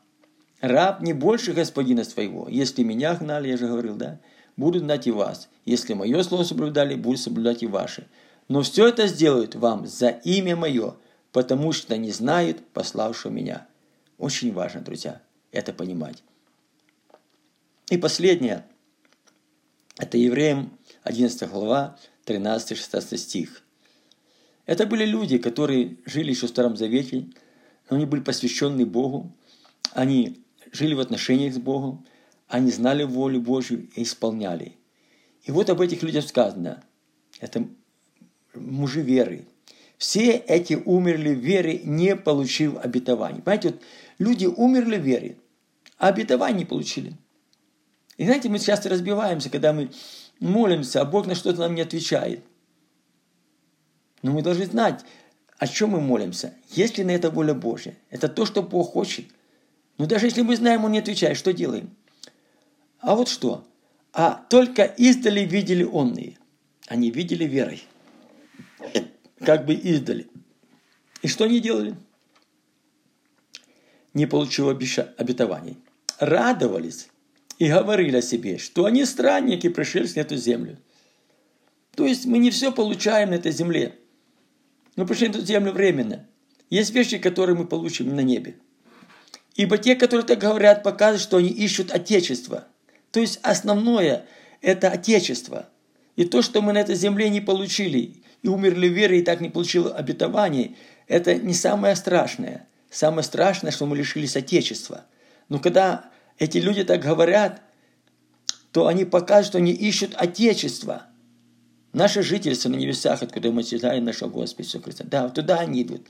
Раб 0.61 1.01
не 1.01 1.13
больше 1.13 1.53
господина 1.53 2.03
своего. 2.03 2.47
Если 2.49 2.83
меня 2.83 3.15
гнали, 3.15 3.49
я 3.49 3.57
же 3.57 3.67
говорил, 3.67 3.95
да, 3.95 4.19
буду 4.55 4.79
гнать 4.79 5.07
и 5.07 5.11
вас. 5.11 5.49
Если 5.65 5.93
мое 5.93 6.23
слово 6.23 6.43
соблюдали, 6.43 6.95
буду 6.95 7.17
соблюдать 7.17 7.63
и 7.63 7.67
ваши. 7.67 8.07
Но 8.47 8.61
все 8.61 8.87
это 8.87 9.07
сделают 9.07 9.55
вам 9.55 9.85
за 9.85 10.09
имя 10.09 10.55
мое, 10.55 10.95
потому 11.31 11.73
что 11.73 11.97
не 11.97 12.11
знают 12.11 12.65
пославшего 12.73 13.31
меня. 13.31 13.67
Очень 14.17 14.53
важно, 14.53 14.81
друзья, 14.81 15.21
это 15.51 15.73
понимать. 15.73 16.23
И 17.89 17.97
последнее. 17.97 18.65
Это 19.97 20.17
Евреям 20.17 20.77
11 21.03 21.49
глава, 21.49 21.97
13-16 22.25 23.17
стих. 23.17 23.63
Это 24.65 24.85
были 24.85 25.05
люди, 25.05 25.37
которые 25.37 25.97
жили 26.05 26.31
еще 26.31 26.47
в 26.47 26.49
Старом 26.49 26.75
Завете, 26.75 27.27
но 27.89 27.97
они 27.97 28.05
были 28.05 28.21
посвящены 28.21 28.85
Богу, 28.85 29.31
они 29.93 30.43
жили 30.71 30.95
в 30.95 30.99
отношениях 30.99 31.53
с 31.53 31.57
Богом, 31.57 32.05
они 32.47 32.71
знали 32.71 33.03
волю 33.03 33.41
Божью 33.41 33.87
и 33.95 34.03
исполняли. 34.03 34.75
И 35.43 35.51
вот 35.51 35.69
об 35.69 35.81
этих 35.81 36.01
людях 36.03 36.27
сказано, 36.27 36.83
это 37.39 37.67
мужи 38.55 39.01
веры. 39.01 39.45
Все 39.97 40.31
эти 40.31 40.73
умерли 40.73 41.33
в 41.33 41.39
вере, 41.39 41.79
не 41.83 42.15
получив 42.15 42.77
обетований. 42.77 43.41
Понимаете, 43.41 43.69
вот 43.69 43.81
люди 44.19 44.45
умерли 44.45 44.97
в 44.97 45.01
вере, 45.01 45.37
а 45.97 46.09
обетований 46.09 46.59
не 46.59 46.65
получили. 46.65 47.13
И 48.17 48.25
знаете, 48.25 48.49
мы 48.49 48.59
часто 48.59 48.89
разбиваемся, 48.89 49.49
когда 49.49 49.73
мы 49.73 49.91
молимся, 50.39 51.01
а 51.01 51.05
Бог 51.05 51.27
на 51.27 51.35
что-то 51.35 51.59
нам 51.59 51.75
не 51.75 51.81
отвечает. 51.81 52.43
Но 54.21 54.31
мы 54.31 54.41
должны 54.41 54.65
знать, 54.65 55.03
о 55.57 55.67
чем 55.67 55.91
мы 55.91 56.01
молимся. 56.01 56.53
Есть 56.69 56.97
ли 56.97 57.03
на 57.03 57.11
это 57.11 57.29
воля 57.29 57.53
Божья? 57.53 57.95
Это 58.09 58.27
то, 58.27 58.45
что 58.45 58.61
Бог 58.61 58.91
хочет. 58.91 59.25
Но 59.97 60.05
даже 60.05 60.25
если 60.25 60.41
мы 60.41 60.55
знаем, 60.55 60.83
Он 60.83 60.91
не 60.91 60.99
отвечает, 60.99 61.37
что 61.37 61.53
делаем? 61.53 61.95
А 62.99 63.15
вот 63.15 63.29
что? 63.29 63.65
А 64.13 64.45
только 64.49 64.83
издали 64.83 65.41
видели 65.41 65.83
онные. 65.83 66.37
Они 66.87 67.11
видели 67.11 67.45
верой. 67.45 67.83
Как 69.39 69.65
бы 69.65 69.73
издали. 69.73 70.27
И 71.21 71.27
что 71.27 71.45
они 71.45 71.59
делали? 71.59 71.95
Не 74.15 74.25
получив 74.25 74.69
обетований. 75.17 75.77
Радовались 76.19 77.09
и 77.59 77.67
говорили 77.69 78.17
о 78.17 78.21
себе, 78.21 78.57
что 78.57 78.85
они 78.85 79.05
странники, 79.05 79.69
пришельцы 79.69 80.15
на 80.15 80.21
эту 80.21 80.37
землю. 80.37 80.77
То 81.95 82.05
есть 82.05 82.25
мы 82.25 82.39
не 82.39 82.49
все 82.49 82.71
получаем 82.71 83.29
на 83.29 83.35
этой 83.35 83.51
земле. 83.51 83.93
Мы 84.95 85.05
пришли 85.05 85.27
на 85.27 85.33
эту 85.33 85.45
землю 85.45 85.73
временно. 85.73 86.25
Есть 86.69 86.93
вещи, 86.93 87.17
которые 87.17 87.55
мы 87.55 87.67
получим 87.67 88.15
на 88.15 88.21
небе. 88.21 88.55
Ибо 89.55 89.77
те, 89.77 89.95
которые 89.95 90.25
так 90.25 90.39
говорят, 90.39 90.81
показывают, 90.81 91.21
что 91.21 91.37
они 91.37 91.49
ищут 91.49 91.91
Отечество. 91.91 92.65
То 93.11 93.19
есть 93.19 93.39
основное– 93.43 94.25
это 94.61 94.89
Отечество. 94.89 95.69
И 96.15 96.25
то, 96.25 96.41
что 96.41 96.61
мы 96.61 96.73
на 96.73 96.79
этой 96.79 96.95
земле 96.95 97.29
не 97.29 97.41
получили, 97.41 98.23
и 98.41 98.47
умерли 98.47 98.87
в 98.87 98.93
вере, 98.93 99.19
и 99.19 99.23
так 99.23 99.41
не 99.41 99.49
получили 99.49 99.89
обетований, 99.89 100.77
это 101.07 101.35
не 101.35 101.53
самое 101.53 101.95
страшное. 101.95 102.67
Самое 102.95 103.23
страшное, 103.23 103.73
что 103.73 103.85
мы 103.87 103.97
лишились 103.97 104.37
Отечества. 104.37 105.03
Но 105.49 105.59
когда 105.59 106.11
эти 106.39 106.59
люди 106.59 106.85
так 106.85 107.01
говорят, 107.01 107.61
то 108.71 108.87
они 108.87 109.03
показывают, 109.03 109.47
что 109.47 109.57
они 109.57 109.73
ищут 109.73 110.15
Отечество. 110.15 111.05
Наше 111.91 112.23
жительство 112.23 112.69
на 112.69 112.77
небесах, 112.77 113.21
откуда 113.21 113.51
мы 113.51 113.65
читаем 113.65 114.05
нашего 114.05 114.29
Господа 114.29 114.63
Иисуса 114.63 114.81
Христа. 114.81 115.03
Да, 115.03 115.27
туда 115.27 115.59
они 115.59 115.83
идут. 115.83 116.07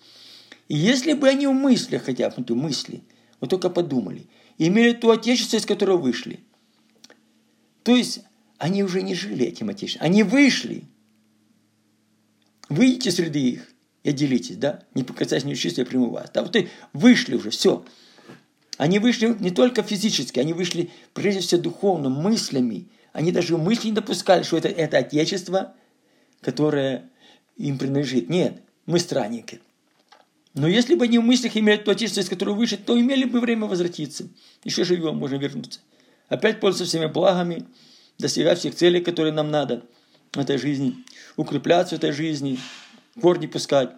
И 0.68 0.76
если 0.76 1.14
бы 1.14 1.28
они 1.28 1.48
в 1.48 1.54
мыслях 1.54 2.04
хотя 2.04 2.30
бы, 2.30 2.46
ну, 2.48 2.56
мысли, 2.56 3.02
вот 3.40 3.50
только 3.50 3.72
подумали, 3.72 4.28
имели 4.60 4.94
то 4.94 5.10
Отечество, 5.10 5.58
из 5.58 5.66
которого 5.66 5.98
вышли. 5.98 6.40
То 7.82 7.96
есть 7.96 8.22
они 8.60 8.84
уже 8.84 9.02
не 9.02 9.16
жили 9.16 9.44
этим 9.48 9.70
Отечеством. 9.70 10.06
Они 10.06 10.22
вышли. 10.22 10.84
Выйдите 12.70 13.10
среди 13.10 13.50
их 13.54 13.75
и 14.06 14.10
отделитесь, 14.10 14.58
да? 14.58 14.84
Не 14.94 15.04
покасаясь 15.04 15.46
нечисто, 15.46 15.82
я 15.82 15.86
приму 15.88 16.12
вас. 16.12 16.30
Да, 16.32 16.44
вот 16.44 16.56
и 16.56 16.70
вышли 16.94 17.34
уже, 17.36 17.50
все. 17.50 17.84
Они 18.78 19.00
вышли 19.00 19.36
не 19.40 19.50
только 19.50 19.82
физически, 19.82 20.40
они 20.40 20.54
вышли 20.54 20.92
прежде 21.14 21.42
всего 21.42 21.60
духовно, 21.60 22.10
мыслями. 22.10 22.88
Они 23.14 23.32
даже 23.32 23.58
мысли 23.58 23.88
не 23.88 23.94
допускали, 23.94 24.44
что 24.44 24.58
это, 24.58 24.68
это 24.68 25.00
отечество, 25.00 25.74
которое 26.42 27.10
им 27.58 27.80
принадлежит. 27.80 28.30
Нет, 28.30 28.62
мы 28.86 29.00
странники. 29.00 29.60
Но 30.54 30.68
если 30.68 30.94
бы 30.94 31.06
они 31.06 31.18
в 31.18 31.24
мыслях 31.24 31.58
имели 31.58 31.78
то 31.78 31.90
отечество, 31.90 32.22
из 32.22 32.30
которого 32.30 32.54
вышли, 32.54 32.76
то 32.76 33.00
имели 33.00 33.24
бы 33.24 33.40
время 33.40 33.66
возвратиться. 33.66 34.28
Еще 34.64 34.84
живем, 34.84 35.18
можно 35.18 35.38
вернуться. 35.38 35.80
Опять 36.28 36.60
пользоваться 36.60 36.86
всеми 36.86 37.12
благами, 37.12 37.66
достигать 38.20 38.60
всех 38.60 38.76
целей, 38.76 39.02
которые 39.02 39.34
нам 39.34 39.50
надо 39.50 39.84
в 40.32 40.38
этой 40.38 40.60
жизни, 40.60 40.96
укрепляться 41.38 41.96
в 41.96 41.98
этой 41.98 42.12
жизни, 42.12 42.60
корни 43.22 43.48
пускать 43.48 43.92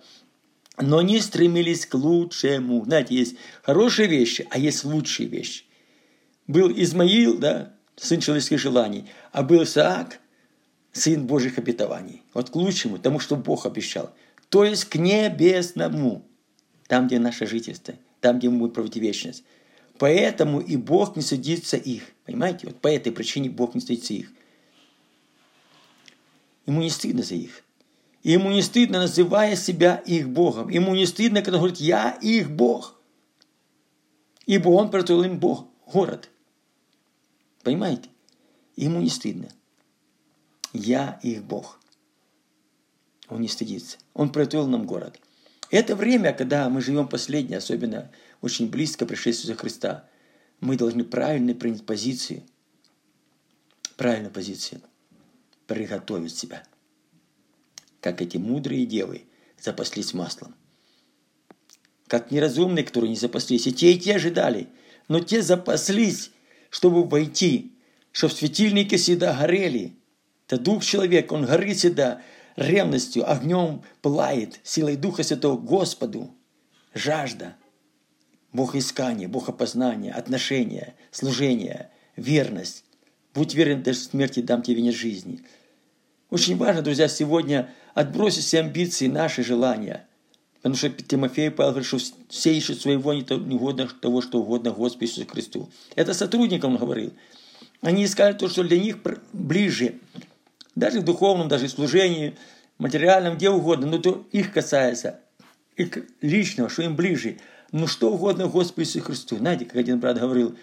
но 0.80 1.02
не 1.02 1.20
стремились 1.20 1.86
к 1.86 1.96
лучшему. 1.96 2.84
Знаете, 2.86 3.16
есть 3.16 3.36
хорошие 3.64 4.08
вещи, 4.08 4.48
а 4.52 4.60
есть 4.60 4.84
лучшие 4.84 5.28
вещи. 5.28 5.64
Был 6.46 6.72
Измаил, 6.72 7.38
да, 7.38 7.74
сын 7.96 8.20
человеческих 8.20 8.60
желаний, 8.60 9.06
а 9.32 9.44
был 9.44 9.64
Исаак, 9.64 10.20
сын 10.92 11.26
Божьих 11.26 11.58
обетований. 11.58 12.22
Вот 12.34 12.52
к 12.52 12.56
лучшему, 12.56 13.00
тому, 13.00 13.20
что 13.20 13.36
Бог 13.36 13.66
обещал. 13.66 14.14
То 14.50 14.64
есть 14.64 14.86
к 14.86 14.96
небесному, 14.96 16.24
там, 16.88 17.08
где 17.08 17.20
наше 17.20 17.48
жительство, 17.48 17.96
там, 18.22 18.38
где 18.38 18.50
мы 18.50 18.60
будем 18.60 18.74
проводить 18.74 19.02
вечность. 19.02 19.44
Поэтому 19.98 20.60
и 20.60 20.78
Бог 20.78 21.16
не 21.16 21.24
садится 21.24 21.76
их. 21.76 22.04
Понимаете? 22.26 22.68
Вот 22.68 22.80
по 22.80 22.88
этой 22.88 23.12
причине 23.12 23.50
Бог 23.50 23.74
не 23.74 23.82
садится 23.82 24.14
их. 24.14 24.32
Ему 26.68 26.82
не 26.82 26.92
стыдно 26.92 27.24
за 27.24 27.34
их. 27.34 27.64
Ему 28.24 28.52
не 28.52 28.62
стыдно, 28.62 29.00
называя 29.00 29.56
себя 29.56 29.96
их 29.96 30.30
Богом. 30.30 30.70
Ему 30.70 30.96
не 30.96 31.06
стыдно, 31.06 31.42
когда 31.42 31.60
говорит, 31.60 31.78
я 31.78 32.12
их 32.22 32.50
Бог. 32.50 33.00
Ибо 34.46 34.70
он 34.70 34.90
приготовил 34.90 35.24
им 35.24 35.40
Бог, 35.40 35.68
город. 35.86 36.30
Понимаете? 37.64 38.10
Ему 38.76 39.02
не 39.02 39.10
стыдно. 39.10 39.50
Я 40.74 41.20
их 41.24 41.44
Бог. 41.44 41.80
Он 43.30 43.42
не 43.42 43.48
стыдится. 43.48 43.98
Он 44.14 44.32
приготовил 44.32 44.68
нам 44.68 44.86
город. 44.86 45.20
Это 45.70 45.96
время, 45.96 46.34
когда 46.34 46.70
мы 46.70 46.82
живем 46.82 47.08
последнее, 47.08 47.58
особенно 47.58 48.10
очень 48.42 48.70
близко 48.70 49.06
пришествию 49.06 49.58
Христа, 49.58 50.08
мы 50.60 50.78
должны 50.78 51.04
правильно 51.04 51.54
принять 51.54 51.86
позицию, 51.86 52.44
правильную 53.96 54.32
позицию, 54.32 54.82
приготовить 55.68 56.36
себя– 56.36 56.64
как 58.02 58.22
эти 58.22 58.38
мудрые 58.38 58.86
девы 58.86 59.24
запаслись 59.60 60.14
маслом. 60.14 60.56
Как 62.08 62.32
неразумные, 62.32 62.86
которые 62.86 63.10
не 63.10 63.18
запаслись. 63.18 63.68
И 63.68 63.74
те, 63.74 63.94
и 63.94 64.00
те 64.00 64.16
ожидали. 64.16 64.70
Но 65.08 65.20
те 65.20 65.42
запаслись, 65.42 66.32
чтобы 66.70 67.04
войти, 67.04 67.74
чтобы 68.12 68.34
светильники 68.34 68.96
всегда 68.96 69.34
горели. 69.34 69.98
Это 70.48 70.60
Дух 70.60 70.84
человека, 70.84 71.34
он 71.34 71.46
горит 71.46 71.78
всегда 71.78 72.22
ревностью, 72.56 73.30
огнем 73.30 73.84
пылает, 74.02 74.60
силой 74.64 74.96
Духа 74.96 75.24
Святого 75.24 75.58
Господу. 75.58 76.34
Жажда, 76.94 77.56
Богоискание, 78.54 79.28
Богопознание, 79.28 80.14
отношения, 80.14 80.96
служение, 81.12 81.92
верность. 82.16 82.86
Будь 83.34 83.54
верен 83.54 83.84
даже 83.84 84.00
смерти, 84.00 84.40
дам 84.40 84.64
тебе 84.64 84.78
венец 84.78 84.96
жизни. 84.96 85.42
Очень 86.30 86.58
важно, 86.58 86.82
друзья, 86.82 87.08
сегодня 87.08 87.74
отбросить 87.98 88.44
все 88.44 88.60
амбиции, 88.60 89.08
наши 89.08 89.44
желания. 89.44 90.06
Потому 90.58 90.76
что 90.76 90.90
Тимофей 90.90 91.50
Павел 91.50 91.72
говорит, 91.72 91.88
что 91.88 91.98
все 92.30 92.56
ищут 92.56 92.80
своего 92.80 93.12
не 93.12 93.56
угодно 93.56 93.88
того, 93.88 94.22
что 94.22 94.40
угодно 94.40 94.70
Господу 94.70 95.06
Иисусу 95.06 95.26
Христу. 95.26 95.70
Это 95.96 96.14
сотрудникам 96.14 96.74
он 96.74 96.78
говорил. 96.78 97.12
Они 97.82 98.06
искали 98.06 98.34
то, 98.34 98.48
что 98.50 98.64
для 98.64 98.80
них 98.80 98.98
ближе. 99.34 99.96
Даже 100.76 101.00
в 101.00 101.06
духовном, 101.06 101.48
даже 101.48 101.66
в 101.66 101.72
служении, 101.72 102.36
материальном, 102.78 103.36
где 103.36 103.50
угодно. 103.50 103.88
Но 103.88 103.98
то 103.98 104.28
их 104.32 104.54
касается. 104.54 105.20
Их 105.76 105.98
личного, 106.22 106.70
что 106.70 106.84
им 106.84 106.96
ближе. 106.96 107.38
Ну 107.72 107.88
что 107.88 108.14
угодно 108.14 108.46
Господу 108.46 108.82
Иисусу 108.82 109.06
Христу. 109.06 109.38
Знаете, 109.38 109.66
как 109.66 109.78
один 109.78 110.00
брат 110.00 110.20
говорил, 110.20 110.56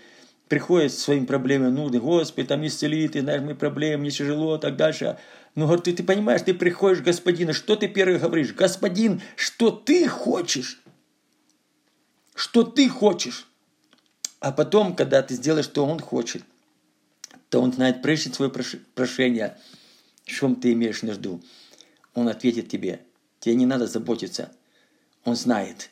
приходит 0.49 0.93
с 0.93 0.99
своими 0.99 1.25
проблемами, 1.25 1.71
ну, 1.71 1.91
Господи, 1.91 2.47
там 2.47 2.65
исцели, 2.65 3.09
ты 3.09 3.23
знаешь, 3.23 3.43
мои 3.43 3.55
проблемы, 3.55 4.03
мне 4.03 4.11
тяжело, 4.11 4.57
так 4.57 4.77
дальше. 4.77 5.19
Ну, 5.55 5.67
говорит, 5.67 5.85
ты, 5.85 5.93
ты 5.93 6.03
понимаешь, 6.03 6.43
ты 6.43 6.53
приходишь 6.53 7.01
к 7.01 7.05
Господину, 7.05 7.53
что 7.53 7.77
ты 7.77 7.87
первый 7.87 8.19
говоришь? 8.19 8.53
Господин, 8.53 9.23
что 9.37 9.71
ты 9.71 10.09
хочешь? 10.09 10.83
Что 12.35 12.65
ты 12.65 12.89
хочешь? 12.89 13.47
А 14.41 14.51
потом, 14.51 14.97
когда 14.97 15.23
ты 15.23 15.35
сделаешь, 15.35 15.67
что 15.67 15.87
он 15.87 16.01
хочет, 16.01 16.43
то 17.51 17.61
он 17.61 17.73
знает 17.73 18.03
прежде 18.03 18.33
свое 18.33 18.51
прошение, 18.95 19.57
в 20.25 20.31
чем 20.31 20.57
ты 20.57 20.73
имеешь 20.73 21.03
нужду. 21.03 21.41
Он 22.15 22.29
ответит 22.29 22.69
тебе. 22.69 23.01
Тебе 23.39 23.55
не 23.55 23.67
надо 23.67 23.87
заботиться. 23.87 24.51
Он 25.25 25.37
знает. 25.37 25.91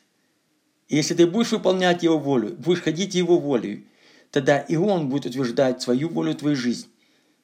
И 0.89 0.97
если 0.97 1.15
ты 1.15 1.25
будешь 1.25 1.51
выполнять 1.51 2.03
Его 2.03 2.19
волю, 2.19 2.55
будешь 2.57 2.81
ходить 2.81 3.15
Его 3.15 3.39
волей, 3.39 3.87
тогда 4.29 4.59
и 4.59 4.75
Он 4.75 5.09
будет 5.09 5.27
утверждать 5.27 5.81
свою 5.81 6.09
волю 6.09 6.33
в 6.33 6.37
твою 6.37 6.55
жизнь 6.55 6.87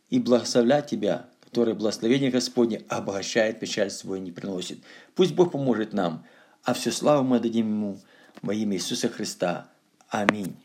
и 0.09 0.19
благословлять 0.19 0.87
тебя, 0.87 1.29
которое 1.49 1.73
благословение 1.73 2.29
Господне 2.29 2.83
обогащает, 2.89 3.59
печаль 3.59 3.89
свою 3.89 4.21
не 4.21 4.31
приносит. 4.31 4.79
Пусть 5.15 5.33
Бог 5.33 5.51
поможет 5.51 5.93
нам, 5.93 6.23
а 6.63 6.73
всю 6.73 6.91
славу 6.91 7.23
мы 7.23 7.39
дадим 7.39 7.67
Ему 7.67 7.99
во 8.43 8.53
имя 8.53 8.77
Иисуса 8.77 9.09
Христа. 9.09 9.67
Аминь. 10.09 10.55